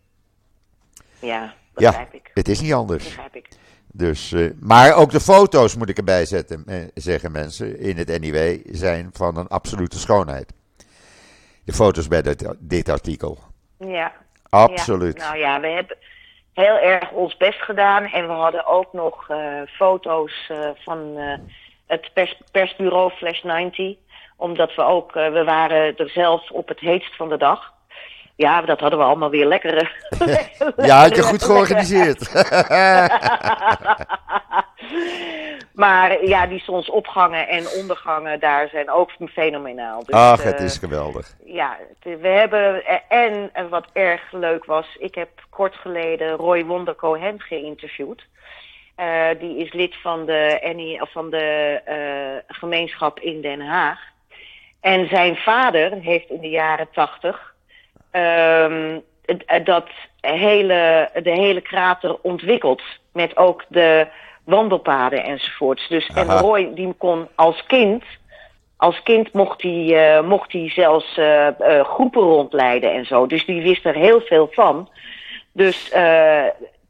[1.19, 2.31] Ja, Ja, begrijp ik.
[2.33, 3.03] het is niet anders.
[3.03, 3.47] Begrijp ik.
[3.91, 8.19] Dus, eh, maar ook de foto's moet ik erbij zetten, eh, zeggen mensen in het
[8.19, 10.53] NIW, zijn van een absolute schoonheid.
[11.65, 13.39] De foto's bij dit, dit artikel.
[13.77, 14.11] Ja.
[14.49, 15.17] Absoluut.
[15.17, 15.23] Ja.
[15.23, 15.97] Nou ja, we hebben
[16.53, 18.05] heel erg ons best gedaan.
[18.05, 21.17] En we hadden ook nog eh, foto's van
[21.93, 23.95] het pers persbureau Flash 90.
[24.37, 27.71] Omdat we ook, eh, we waren er zelf op het heetst van de dag.
[28.35, 30.05] Ja, dat hadden we allemaal weer lekker.
[30.87, 32.33] ja, had je goed georganiseerd.
[35.83, 40.03] maar ja, die zonsopgangen en ondergangen daar zijn ook fenomenaal.
[40.05, 41.33] Dus, Ach, het eh, is geweldig.
[41.45, 42.85] Ja, het- we hebben.
[43.07, 48.25] En, en wat erg leuk was, ik heb kort geleden Roy Wonder Cohen geïnterviewd.
[48.95, 53.99] Eh, die is lid van de, NI, of van de eh, gemeenschap in Den Haag.
[54.81, 57.51] En zijn vader heeft in de jaren tachtig
[59.25, 59.87] het- dat
[60.21, 62.81] hele, de hele krater ontwikkeld.
[63.13, 64.07] Met ook de
[64.43, 65.87] wandelpaden enzovoorts.
[65.87, 66.27] Dus, en.
[66.39, 68.03] Roy die kon als kind
[68.77, 71.19] als kind mocht hij, mocht hij zelfs
[71.83, 73.25] groepen rondleiden en zo.
[73.27, 74.89] Dus die wist er heel veel van.
[75.51, 75.91] Dus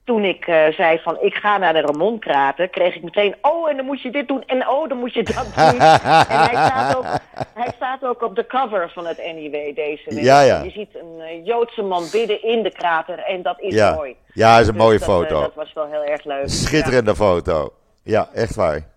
[0.05, 3.75] toen ik eh, zei van ik ga naar de Ramonkrater, kreeg ik meteen, oh en
[3.77, 5.79] dan moet je dit doen en oh dan moet je dat doen.
[5.79, 7.05] en hij staat, ook,
[7.53, 10.23] hij staat ook op de cover van het NIW deze week.
[10.23, 10.61] Ja, ja.
[10.63, 14.15] Je ziet een eh, Joodse man bidden in de krater en dat is Ja, mooi.
[14.33, 15.41] ja is een Dus mooie dat, eh, foto.
[15.41, 16.49] dat was wel heel erg leuk.
[16.49, 17.73] Schitterende foto.
[18.03, 18.91] Ja, echt waar.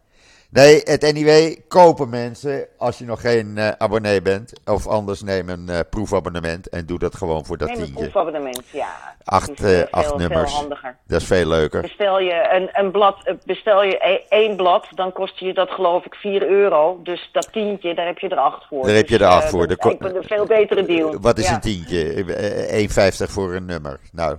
[0.50, 4.52] Nee, het NIW kopen mensen als je nog geen eh, abonnee bent.
[4.64, 8.02] Of anders neem een eh, proefabonnement en doe dat gewoon voor dat Neem een tientje.
[8.02, 9.14] proefabonnement, ja.
[9.24, 10.50] Acht, Dat is, acht veel, nummers.
[10.50, 10.96] Veel handiger.
[11.06, 11.80] Dat is veel leuker.
[11.80, 16.04] Bestel je een, een blad, bestel je e- één blad, dan kost je dat geloof
[16.04, 17.00] ik 4 euro.
[17.02, 18.86] Dus dat tientje, daar heb je er acht voor.
[18.86, 19.66] Daar heb je Dus, er acht voor.
[19.68, 21.20] Dat is een veel betere deal.
[21.20, 21.54] Wat is Ja.
[21.54, 22.24] een tientje?
[22.34, 24.00] Eh, 1,50 voor een nummer.
[24.12, 24.36] Nou,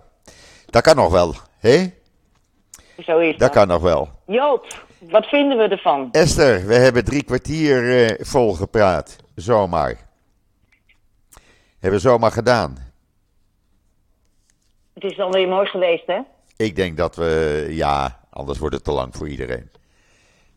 [0.66, 1.34] dat kan nog wel.
[1.60, 1.86] Hè?
[3.06, 3.50] Zo is Dat dat.
[3.50, 4.10] kan nog wel.
[4.26, 4.66] Joop,
[5.00, 6.10] wat vinden we ervan?
[6.12, 9.16] Esther, we hebben drie kwartier eh, vol gepraat.
[9.36, 10.06] Zomaar.
[11.80, 12.78] Hebben we zomaar gedaan.
[14.94, 16.20] Het is dan weer mooi geweest, hè?
[16.58, 19.70] Ik denk dat we, ja, anders wordt het te lang voor iedereen.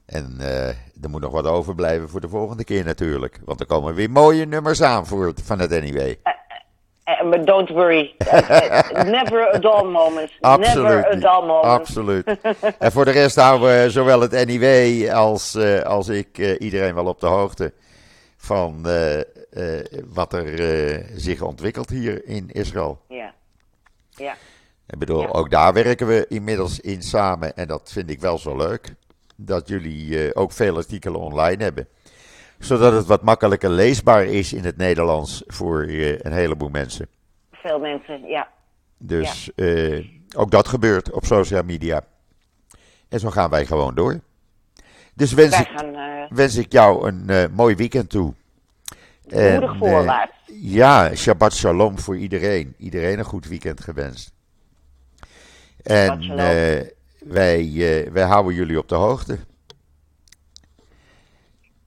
[0.06, 3.40] En uh, er moet nog wat overblijven voor de volgende keer natuurlijk.
[3.44, 6.14] Want er komen weer mooie nummers aan voor van het NIW.
[7.30, 8.14] But don't worry.
[9.18, 10.30] Never a dull moment.
[10.40, 10.84] Absoluut.
[10.84, 11.64] Never a dull moment.
[11.64, 12.36] Absoluut.
[12.78, 17.20] en voor de rest houden we zowel het NIW als, als ik iedereen wel op
[17.20, 17.72] de hoogte
[18.36, 18.86] van
[20.08, 23.00] wat er zich ontwikkelt hier in Israël.
[23.08, 23.32] Ja.
[24.10, 24.34] Ja.
[24.86, 25.28] Ik bedoel, ja.
[25.28, 27.56] ook daar werken we inmiddels in samen.
[27.56, 28.94] En dat vind ik wel zo leuk.
[29.36, 31.88] Dat jullie ook veel artikelen online hebben.
[32.60, 37.06] Zodat het wat makkelijker leesbaar is in het Nederlands voor een heleboel mensen.
[37.52, 38.48] Veel mensen, ja.
[38.98, 39.64] Dus ja.
[39.64, 40.06] Uh,
[40.36, 42.00] ook dat gebeurt op social media.
[43.08, 44.20] En zo gaan wij gewoon door.
[45.14, 48.34] Dus wens, ik, gaan, wens ik jou een mooi weekend toe.
[49.28, 50.32] Moedig voorwaarts.
[50.46, 52.74] ja, Shabbat Shalom voor iedereen.
[52.78, 54.32] Iedereen een goed weekend gewenst.
[55.82, 56.36] En
[57.24, 59.38] wij, wij houden jullie op de hoogte.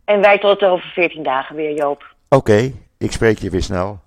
[0.06, 2.16] En wij tot over 14 dagen weer, Joop.
[2.30, 4.00] Oké, okay, ik spreek je weer snel.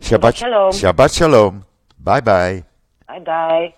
[0.00, 0.72] Shabbat, Shabbat shalom.
[0.72, 1.64] Shabbat shalom.
[1.96, 2.64] Bye bye.
[3.06, 3.74] Bye bye.